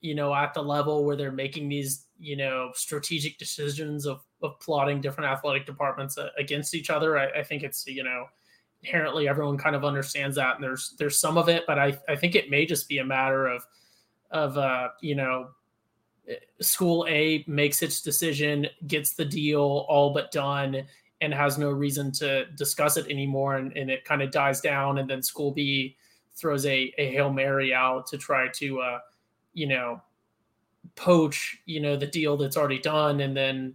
you 0.00 0.14
know, 0.14 0.34
at 0.34 0.54
the 0.54 0.62
level 0.62 1.04
where 1.04 1.14
they're 1.14 1.30
making 1.30 1.68
these, 1.68 2.06
you 2.22 2.36
know, 2.36 2.70
strategic 2.74 3.38
decisions 3.38 4.06
of 4.06 4.20
of 4.42 4.58
plotting 4.60 5.00
different 5.00 5.30
athletic 5.30 5.66
departments 5.66 6.16
uh, 6.16 6.28
against 6.38 6.74
each 6.74 6.88
other. 6.88 7.18
I, 7.18 7.40
I 7.40 7.42
think 7.42 7.62
it's 7.62 7.86
you 7.86 8.04
know 8.04 8.26
inherently 8.82 9.28
everyone 9.28 9.58
kind 9.58 9.74
of 9.74 9.84
understands 9.84 10.36
that, 10.36 10.54
and 10.54 10.64
there's 10.64 10.94
there's 10.98 11.18
some 11.18 11.36
of 11.36 11.48
it, 11.48 11.64
but 11.66 11.78
I 11.78 11.98
I 12.08 12.16
think 12.16 12.34
it 12.34 12.48
may 12.50 12.64
just 12.64 12.88
be 12.88 12.98
a 12.98 13.04
matter 13.04 13.46
of 13.46 13.64
of 14.30 14.56
uh 14.56 14.88
you 15.00 15.16
know 15.16 15.48
eh, 16.28 16.36
school 16.60 17.04
A 17.08 17.44
makes 17.48 17.82
its 17.82 18.00
decision, 18.00 18.68
gets 18.86 19.14
the 19.14 19.24
deal 19.24 19.84
all 19.88 20.14
but 20.14 20.30
done, 20.30 20.86
and 21.22 21.32
has 21.32 21.56
no 21.56 21.70
reason 21.70 22.10
to 22.10 22.46
discuss 22.56 22.96
it 22.96 23.08
anymore 23.08 23.56
and, 23.56 23.76
and 23.76 23.88
it 23.88 24.04
kind 24.04 24.22
of 24.22 24.30
dies 24.32 24.60
down 24.60 24.98
and 24.98 25.08
then 25.08 25.22
school 25.22 25.52
b 25.52 25.96
throws 26.34 26.66
a, 26.66 26.92
a 26.98 27.10
hail 27.12 27.32
mary 27.32 27.72
out 27.72 28.06
to 28.08 28.18
try 28.18 28.48
to 28.48 28.80
uh, 28.80 28.98
you 29.54 29.68
know 29.68 30.02
poach 30.94 31.58
you 31.66 31.80
know 31.80 31.96
the 31.96 32.06
deal 32.06 32.36
that's 32.36 32.56
already 32.56 32.78
done 32.78 33.20
and 33.20 33.36
then 33.36 33.74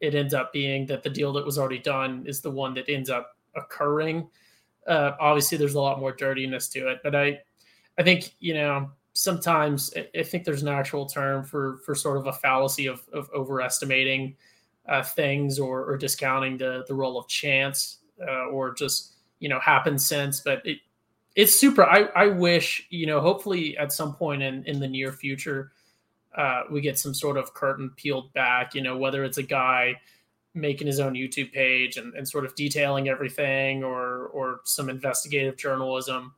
it 0.00 0.14
ends 0.14 0.34
up 0.34 0.52
being 0.52 0.86
that 0.86 1.02
the 1.02 1.10
deal 1.10 1.32
that 1.32 1.44
was 1.44 1.58
already 1.58 1.78
done 1.78 2.24
is 2.26 2.40
the 2.40 2.50
one 2.50 2.74
that 2.74 2.88
ends 2.88 3.10
up 3.10 3.36
occurring 3.56 4.28
uh, 4.86 5.12
obviously 5.20 5.56
there's 5.58 5.74
a 5.74 5.80
lot 5.80 5.98
more 5.98 6.12
dirtiness 6.12 6.68
to 6.68 6.88
it 6.88 6.98
but 7.02 7.14
i 7.14 7.38
i 7.98 8.02
think 8.02 8.34
you 8.40 8.54
know 8.54 8.90
sometimes 9.12 9.92
i 10.16 10.22
think 10.22 10.44
there's 10.44 10.62
an 10.62 10.68
actual 10.68 11.06
term 11.06 11.44
for 11.44 11.78
for 11.84 11.94
sort 11.94 12.16
of 12.16 12.26
a 12.26 12.32
fallacy 12.32 12.86
of, 12.86 13.02
of 13.12 13.28
overestimating 13.34 14.34
uh, 14.88 15.02
things 15.02 15.58
or, 15.58 15.84
or, 15.84 15.96
discounting 15.96 16.58
the 16.58 16.84
the 16.88 16.94
role 16.94 17.18
of 17.18 17.26
chance 17.28 17.98
uh, 18.26 18.46
or 18.46 18.74
just 18.74 19.14
you 19.38 19.48
know 19.48 19.58
happen 19.60 19.98
sense. 19.98 20.40
But 20.40 20.64
it 20.66 20.78
it's 21.34 21.58
super. 21.58 21.84
I 21.84 22.08
I 22.14 22.26
wish 22.26 22.86
you 22.90 23.06
know 23.06 23.20
hopefully 23.20 23.76
at 23.78 23.92
some 23.92 24.14
point 24.14 24.42
in 24.42 24.64
in 24.64 24.80
the 24.80 24.88
near 24.88 25.12
future 25.12 25.72
uh, 26.36 26.62
we 26.70 26.80
get 26.80 26.98
some 26.98 27.14
sort 27.14 27.36
of 27.36 27.54
curtain 27.54 27.90
peeled 27.96 28.32
back. 28.32 28.74
You 28.74 28.82
know 28.82 28.96
whether 28.96 29.24
it's 29.24 29.38
a 29.38 29.42
guy 29.42 30.00
making 30.54 30.86
his 30.86 31.00
own 31.00 31.14
YouTube 31.14 31.52
page 31.52 31.96
and, 31.96 32.14
and 32.14 32.28
sort 32.28 32.44
of 32.44 32.54
detailing 32.54 33.08
everything 33.08 33.82
or 33.84 34.26
or 34.28 34.60
some 34.64 34.88
investigative 34.88 35.56
journalism. 35.56 36.34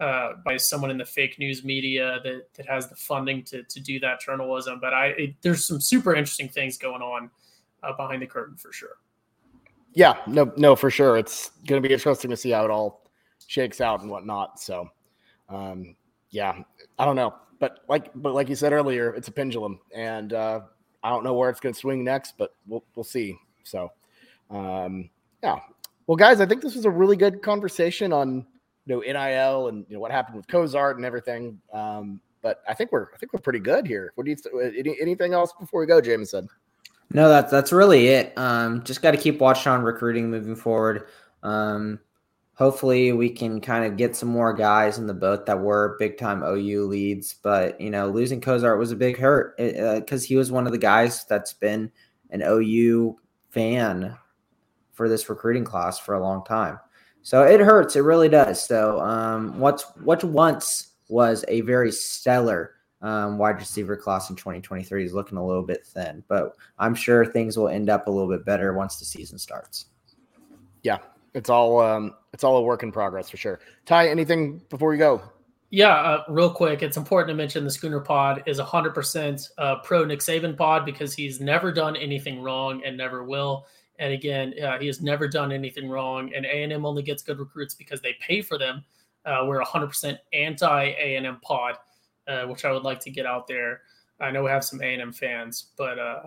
Uh, 0.00 0.32
by 0.44 0.56
someone 0.56 0.90
in 0.90 0.98
the 0.98 1.04
fake 1.04 1.38
news 1.38 1.62
media 1.62 2.18
that, 2.24 2.52
that 2.54 2.66
has 2.66 2.88
the 2.88 2.96
funding 2.96 3.44
to, 3.44 3.62
to 3.62 3.78
do 3.78 4.00
that 4.00 4.18
journalism. 4.18 4.80
But 4.80 4.92
I 4.92 5.06
it, 5.10 5.34
there's 5.40 5.64
some 5.64 5.80
super 5.80 6.16
interesting 6.16 6.48
things 6.48 6.76
going 6.76 7.00
on 7.00 7.30
uh, 7.84 7.92
behind 7.92 8.20
the 8.20 8.26
curtain 8.26 8.56
for 8.56 8.72
sure. 8.72 8.96
Yeah, 9.92 10.16
no, 10.26 10.52
no, 10.56 10.74
for 10.74 10.90
sure. 10.90 11.16
It's 11.16 11.50
going 11.68 11.80
to 11.80 11.88
be 11.88 11.94
interesting 11.94 12.28
to 12.30 12.36
see 12.36 12.50
how 12.50 12.64
it 12.64 12.72
all 12.72 13.08
shakes 13.46 13.80
out 13.80 14.00
and 14.00 14.10
whatnot. 14.10 14.58
So, 14.58 14.90
um, 15.48 15.94
yeah, 16.30 16.60
I 16.98 17.04
don't 17.04 17.14
know, 17.14 17.32
but 17.58 17.80
like, 17.88 18.10
but 18.14 18.34
like 18.34 18.48
you 18.48 18.56
said 18.56 18.72
earlier, 18.72 19.14
it's 19.14 19.28
a 19.28 19.32
pendulum, 19.32 19.80
and 19.94 20.32
uh, 20.32 20.60
I 21.02 21.10
don't 21.10 21.24
know 21.24 21.34
where 21.34 21.50
it's 21.50 21.60
going 21.60 21.74
to 21.74 21.78
swing 21.78 22.04
next, 22.04 22.34
but 22.38 22.54
we'll 22.66 22.84
we'll 22.94 23.04
see. 23.04 23.36
So, 23.62 23.90
um, 24.50 25.10
yeah. 25.42 25.58
Well, 26.06 26.16
guys, 26.16 26.40
I 26.40 26.46
think 26.46 26.62
this 26.62 26.74
was 26.74 26.84
a 26.84 26.90
really 26.90 27.16
good 27.16 27.42
conversation 27.42 28.12
on 28.12 28.46
you 28.86 28.94
know 28.94 29.00
NIL 29.00 29.68
and 29.68 29.86
you 29.88 29.94
know 29.94 30.00
what 30.00 30.10
happened 30.10 30.36
with 30.36 30.46
Cozart 30.48 30.96
and 30.96 31.04
everything. 31.04 31.60
Um, 31.72 32.20
but 32.42 32.62
I 32.68 32.74
think 32.74 32.92
we're 32.92 33.08
I 33.14 33.16
think 33.16 33.32
we're 33.32 33.40
pretty 33.40 33.58
good 33.58 33.86
here. 33.86 34.12
What 34.14 34.24
do 34.24 34.30
you 34.30 34.36
th- 34.36 34.74
any, 34.78 34.96
anything 35.00 35.32
else 35.32 35.52
before 35.58 35.80
we 35.80 35.86
go, 35.86 36.00
Jameson? 36.00 36.48
No, 37.12 37.28
that's 37.28 37.50
that's 37.50 37.72
really 37.72 38.08
it. 38.08 38.32
Um, 38.36 38.82
just 38.84 39.02
got 39.02 39.12
to 39.12 39.16
keep 39.16 39.40
watching 39.40 39.72
on 39.72 39.82
recruiting 39.82 40.30
moving 40.30 40.56
forward. 40.56 41.08
Um, 41.42 42.00
hopefully, 42.54 43.12
we 43.12 43.30
can 43.30 43.60
kind 43.60 43.84
of 43.84 43.96
get 43.96 44.16
some 44.16 44.28
more 44.28 44.52
guys 44.52 44.98
in 44.98 45.06
the 45.06 45.14
boat 45.14 45.46
that 45.46 45.60
were 45.60 45.96
big 45.98 46.18
time 46.18 46.42
OU 46.42 46.86
leads. 46.86 47.34
But 47.34 47.80
you 47.80 47.90
know, 47.90 48.08
losing 48.08 48.40
Cozart 48.40 48.78
was 48.78 48.92
a 48.92 48.96
big 48.96 49.18
hurt 49.18 49.56
because 49.56 50.24
uh, 50.24 50.26
he 50.26 50.36
was 50.36 50.50
one 50.50 50.66
of 50.66 50.72
the 50.72 50.78
guys 50.78 51.24
that's 51.24 51.52
been 51.52 51.90
an 52.30 52.42
OU 52.42 53.18
fan 53.50 54.16
for 54.92 55.08
this 55.08 55.28
recruiting 55.28 55.64
class 55.64 55.98
for 55.98 56.14
a 56.14 56.22
long 56.22 56.44
time. 56.44 56.78
So 57.22 57.42
it 57.42 57.60
hurts. 57.60 57.96
It 57.96 58.00
really 58.00 58.28
does. 58.28 58.64
So 58.64 59.00
um, 59.00 59.58
what's 59.58 59.84
what 60.02 60.22
once 60.24 60.92
was 61.08 61.44
a 61.48 61.62
very 61.62 61.92
stellar 61.92 62.74
um, 63.02 63.38
wide 63.38 63.58
receiver 63.58 63.96
class 63.96 64.30
in 64.30 64.36
2023 64.36 65.04
is 65.04 65.12
looking 65.12 65.36
a 65.36 65.46
little 65.46 65.62
bit 65.62 65.84
thin, 65.86 66.24
but 66.26 66.56
I'm 66.78 66.94
sure 66.94 67.24
things 67.24 67.56
will 67.56 67.68
end 67.68 67.90
up 67.90 68.06
a 68.06 68.10
little 68.10 68.30
bit 68.30 68.46
better 68.46 68.72
once 68.72 68.98
the 68.98 69.04
season 69.04 69.38
starts. 69.38 69.86
Yeah, 70.82 70.98
it's 71.34 71.50
all 71.50 71.80
um, 71.80 72.14
it's 72.34 72.42
all 72.42 72.56
a 72.56 72.62
work 72.62 72.82
in 72.82 72.90
progress 72.90 73.30
for 73.30 73.36
sure. 73.36 73.60
Ty, 73.86 74.08
anything 74.08 74.60
before 74.68 74.90
we 74.90 74.98
go? 74.98 75.22
Yeah, 75.70 75.94
uh, 75.94 76.24
real 76.28 76.50
quick, 76.50 76.82
it's 76.82 76.96
important 76.96 77.28
to 77.28 77.34
mention 77.34 77.62
the 77.62 77.70
Schooner 77.70 78.00
Pod 78.00 78.42
is 78.46 78.58
100% 78.58 79.50
uh, 79.56 79.76
pro 79.76 80.04
Nick 80.04 80.18
Saban 80.18 80.56
pod 80.56 80.84
because 80.84 81.14
he's 81.14 81.40
never 81.40 81.72
done 81.72 81.96
anything 81.96 82.42
wrong 82.42 82.82
and 82.84 82.96
never 82.96 83.22
will. 83.24 83.66
And 84.00 84.12
again, 84.12 84.52
uh, 84.60 84.78
he 84.78 84.88
has 84.88 85.00
never 85.00 85.28
done 85.28 85.52
anything 85.52 85.88
wrong. 85.88 86.32
And 86.34 86.44
A&M 86.44 86.84
only 86.84 87.02
gets 87.02 87.22
good 87.22 87.38
recruits 87.38 87.74
because 87.74 88.00
they 88.00 88.16
pay 88.20 88.42
for 88.42 88.58
them. 88.58 88.84
Uh, 89.24 89.44
we're 89.46 89.62
100% 89.62 90.18
anti 90.32 90.84
A&M 90.84 91.38
pod, 91.40 91.76
uh, 92.26 92.46
which 92.46 92.64
I 92.64 92.72
would 92.72 92.82
like 92.82 92.98
to 93.00 93.10
get 93.10 93.26
out 93.26 93.46
there. 93.46 93.82
I 94.20 94.32
know 94.32 94.42
we 94.42 94.50
have 94.50 94.64
some 94.64 94.82
A&M 94.82 95.12
fans, 95.12 95.66
but 95.76 96.00
uh, 96.00 96.22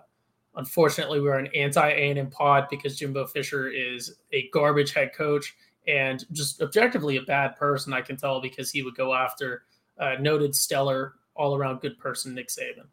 unfortunately, 0.55 1.19
we're 1.19 1.37
an 1.37 1.49
anti 1.53 1.89
A&M 1.89 2.29
pod 2.29 2.67
because 2.69 2.97
Jimbo 2.97 3.27
Fisher 3.27 3.69
is 3.69 4.15
a 4.31 4.49
garbage 4.53 4.93
head 4.93 5.11
coach 5.13 5.53
and 5.87 6.25
just 6.31 6.61
objectively 6.61 7.17
a 7.17 7.21
bad 7.21 7.55
person. 7.55 7.93
I 7.93 8.01
can 8.01 8.17
tell 8.17 8.41
because 8.41 8.69
he 8.71 8.83
would 8.83 8.95
go 8.95 9.13
after 9.13 9.63
uh, 9.99 10.15
noted 10.19 10.55
stellar 10.55 11.13
all 11.35 11.55
around 11.55 11.81
good 11.81 11.97
person 11.97 12.35
Nick 12.35 12.49
Saban. 12.49 12.87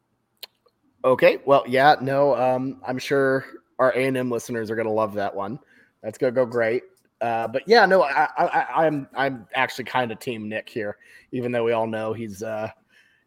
Okay, 1.04 1.38
well, 1.44 1.64
yeah, 1.66 1.96
no, 2.00 2.34
um, 2.34 2.80
I'm 2.86 2.98
sure 2.98 3.44
our 3.78 3.92
A 3.92 4.06
and 4.06 4.16
M 4.16 4.30
listeners 4.30 4.70
are 4.70 4.76
going 4.76 4.86
to 4.86 4.92
love 4.92 5.14
that 5.14 5.34
one. 5.34 5.58
That's 6.02 6.18
going 6.18 6.34
to 6.34 6.40
go 6.40 6.46
great. 6.46 6.82
Uh, 7.20 7.48
but 7.48 7.62
yeah, 7.66 7.86
no, 7.86 8.02
I, 8.02 8.28
I, 8.36 8.86
I'm 8.86 9.08
I'm 9.14 9.46
actually 9.54 9.84
kind 9.84 10.12
of 10.12 10.18
team 10.18 10.48
Nick 10.48 10.68
here, 10.68 10.96
even 11.32 11.52
though 11.52 11.64
we 11.64 11.72
all 11.72 11.86
know 11.86 12.12
he's 12.12 12.42
uh, 12.42 12.68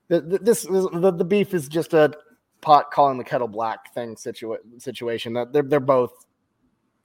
the, 0.08 0.21
the, 0.21 0.38
this 0.39 0.63
the, 0.63 1.13
the 1.15 1.25
beef 1.25 1.53
is 1.53 1.67
just 1.67 1.93
a 1.93 2.13
pot 2.62 2.91
calling 2.91 3.17
the 3.17 3.23
kettle 3.23 3.47
black 3.47 3.93
thing 3.93 4.15
situa- 4.15 4.58
situation. 4.77 5.34
That 5.34 5.53
they're 5.53 5.63
they're 5.63 5.80
both 5.80 6.25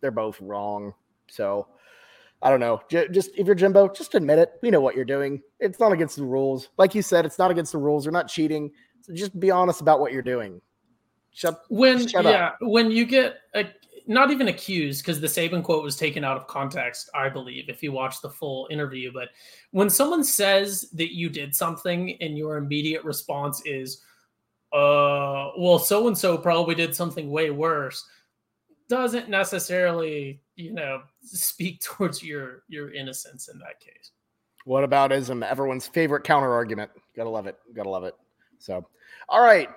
they're 0.01 0.11
both 0.11 0.40
wrong. 0.40 0.92
So 1.29 1.68
I 2.43 2.51
don't 2.51 2.61
know. 2.61 2.81
J- 2.89 3.09
just 3.09 3.31
if 3.37 3.47
you're 3.47 3.55
Jimbo, 3.55 3.89
just 3.89 4.15
admit 4.15 4.39
it. 4.39 4.55
We 4.63 4.71
know 4.71 4.81
what 4.81 4.97
you're 4.97 5.05
doing. 5.05 5.41
It's 5.61 5.79
not 5.79 5.93
against 5.93 6.17
the 6.17 6.25
rules. 6.25 6.71
Like 6.77 6.95
you 6.95 7.03
said, 7.03 7.25
it's 7.25 7.39
not 7.39 7.51
against 7.51 7.73
the 7.73 7.79
rules. 7.79 8.05
You're 8.05 8.13
not 8.13 8.29
cheating. 8.29 8.71
So 9.03 9.15
just 9.15 9.39
be 9.39 9.51
honest 9.51 9.81
about 9.81 10.01
what 10.01 10.13
you're 10.13 10.23
doing. 10.23 10.61
Shut 11.31 11.63
when 11.69 12.07
shut 12.07 12.25
yeah 12.25 12.49
up. 12.49 12.59
when 12.61 12.91
you 12.91 13.07
get 13.07 13.37
a, 13.55 13.65
not 14.07 14.31
even 14.31 14.49
accused 14.49 15.03
because 15.03 15.21
the 15.21 15.27
Saban 15.27 15.63
quote 15.63 15.85
was 15.85 15.97
taken 15.97 16.25
out 16.25 16.37
of 16.37 16.47
context, 16.47 17.11
I 17.15 17.29
believe, 17.29 17.69
if 17.69 17.83
you 17.83 17.93
watch 17.93 18.21
the 18.21 18.31
full 18.31 18.69
interview. 18.71 19.13
But 19.13 19.29
when 19.71 19.89
someone 19.89 20.25
says 20.25 20.91
that 20.93 21.15
you 21.15 21.29
did 21.29 21.55
something 21.55 22.17
and 22.21 22.37
your 22.37 22.57
immediate 22.57 23.05
response 23.05 23.63
is, 23.65 24.03
uh, 24.73 25.51
well, 25.57 25.79
so 25.79 26.09
and 26.09 26.17
so 26.17 26.37
probably 26.37 26.75
did 26.75 26.95
something 26.95 27.31
way 27.31 27.51
worse, 27.51 28.05
doesn't 28.93 29.31
necessarily, 29.31 30.39
you 30.55 30.75
know, 30.75 31.01
speak 31.23 31.81
towards 31.83 32.23
your 32.23 32.63
your 32.69 32.93
innocence 32.93 33.49
in 33.49 33.59
that 33.61 33.81
case. 33.81 34.11
What 34.67 34.85
about 34.85 35.13
ism? 35.13 35.43
Everyone's 35.43 35.87
favorite 35.87 36.25
counter 36.25 36.53
argument. 36.53 36.91
Gotta 37.17 37.31
love 37.31 37.47
it. 37.47 37.57
Gotta 37.75 37.89
love 37.89 38.05
it. 38.05 38.15
So, 38.59 38.87
all 39.31 39.41
right, 39.41 39.71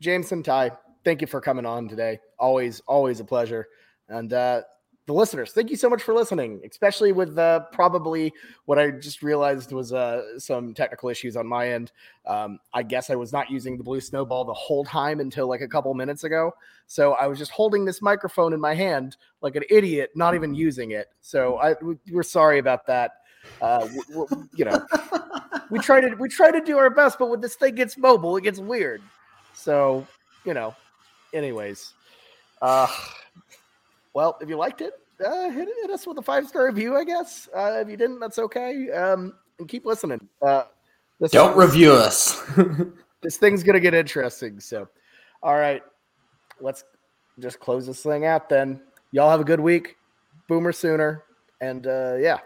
Jameson 0.00 0.44
Ty, 0.44 0.70
thank 1.04 1.20
you 1.20 1.26
for 1.26 1.40
coming 1.40 1.66
on 1.66 1.88
today. 1.88 2.20
Always, 2.38 2.80
always 2.86 3.18
a 3.18 3.24
pleasure. 3.24 3.66
And 4.08 4.32
uh, 4.32 4.62
the 5.10 5.14
listeners, 5.14 5.50
thank 5.50 5.70
you 5.70 5.76
so 5.76 5.90
much 5.90 6.04
for 6.04 6.14
listening, 6.14 6.60
especially 6.64 7.10
with 7.10 7.36
uh, 7.36 7.60
probably 7.72 8.32
what 8.66 8.78
I 8.78 8.92
just 8.92 9.24
realized 9.24 9.72
was 9.72 9.92
uh, 9.92 10.38
some 10.38 10.72
technical 10.72 11.08
issues 11.08 11.36
on 11.36 11.48
my 11.48 11.68
end. 11.68 11.90
Um, 12.26 12.60
I 12.72 12.84
guess 12.84 13.10
I 13.10 13.16
was 13.16 13.32
not 13.32 13.50
using 13.50 13.76
the 13.76 13.82
blue 13.82 14.00
snowball 14.00 14.44
the 14.44 14.54
whole 14.54 14.84
time 14.84 15.18
until 15.18 15.48
like 15.48 15.62
a 15.62 15.66
couple 15.66 15.92
minutes 15.94 16.22
ago. 16.22 16.52
So 16.86 17.14
I 17.14 17.26
was 17.26 17.38
just 17.38 17.50
holding 17.50 17.84
this 17.84 18.00
microphone 18.00 18.52
in 18.52 18.60
my 18.60 18.72
hand 18.72 19.16
like 19.40 19.56
an 19.56 19.64
idiot, 19.68 20.10
not 20.14 20.36
even 20.36 20.54
using 20.54 20.92
it. 20.92 21.08
So 21.22 21.58
I, 21.58 21.74
we're 22.12 22.22
sorry 22.22 22.60
about 22.60 22.86
that. 22.86 23.14
Uh, 23.60 23.88
we, 23.90 24.16
we, 24.16 24.26
you 24.54 24.64
know, 24.64 24.86
we 25.70 25.80
try 25.80 26.00
to 26.00 26.14
we 26.20 26.28
try 26.28 26.52
to 26.52 26.60
do 26.60 26.78
our 26.78 26.90
best, 26.90 27.18
but 27.18 27.30
when 27.30 27.40
this 27.40 27.56
thing 27.56 27.74
gets 27.74 27.98
mobile, 27.98 28.36
it 28.36 28.44
gets 28.44 28.60
weird. 28.60 29.02
So 29.54 30.06
you 30.44 30.54
know, 30.54 30.76
anyways, 31.32 31.94
uh, 32.62 32.86
well, 34.14 34.36
if 34.40 34.48
you 34.48 34.56
liked 34.56 34.80
it, 34.80 34.94
uh, 35.24 35.50
hit, 35.50 35.68
hit 35.82 35.90
us 35.90 36.06
with 36.06 36.18
a 36.18 36.22
five 36.22 36.46
star 36.48 36.66
review, 36.66 36.96
I 36.96 37.04
guess. 37.04 37.48
Uh, 37.54 37.78
if 37.82 37.88
you 37.88 37.96
didn't, 37.96 38.20
that's 38.20 38.38
okay. 38.38 38.90
Um, 38.90 39.34
and 39.58 39.68
keep 39.68 39.84
listening. 39.84 40.26
Uh, 40.40 40.64
Don't 41.30 41.56
review 41.56 41.92
us. 41.92 42.42
this 43.22 43.36
thing's 43.36 43.62
gonna 43.62 43.80
get 43.80 43.94
interesting. 43.94 44.60
So, 44.60 44.88
all 45.42 45.56
right, 45.56 45.82
let's 46.60 46.84
just 47.38 47.60
close 47.60 47.86
this 47.86 48.02
thing 48.02 48.24
out 48.24 48.48
then. 48.48 48.80
Y'all 49.12 49.30
have 49.30 49.40
a 49.40 49.44
good 49.44 49.60
week. 49.60 49.96
Boomer 50.48 50.72
sooner, 50.72 51.24
and 51.60 51.86
uh, 51.86 52.16
yeah. 52.18 52.38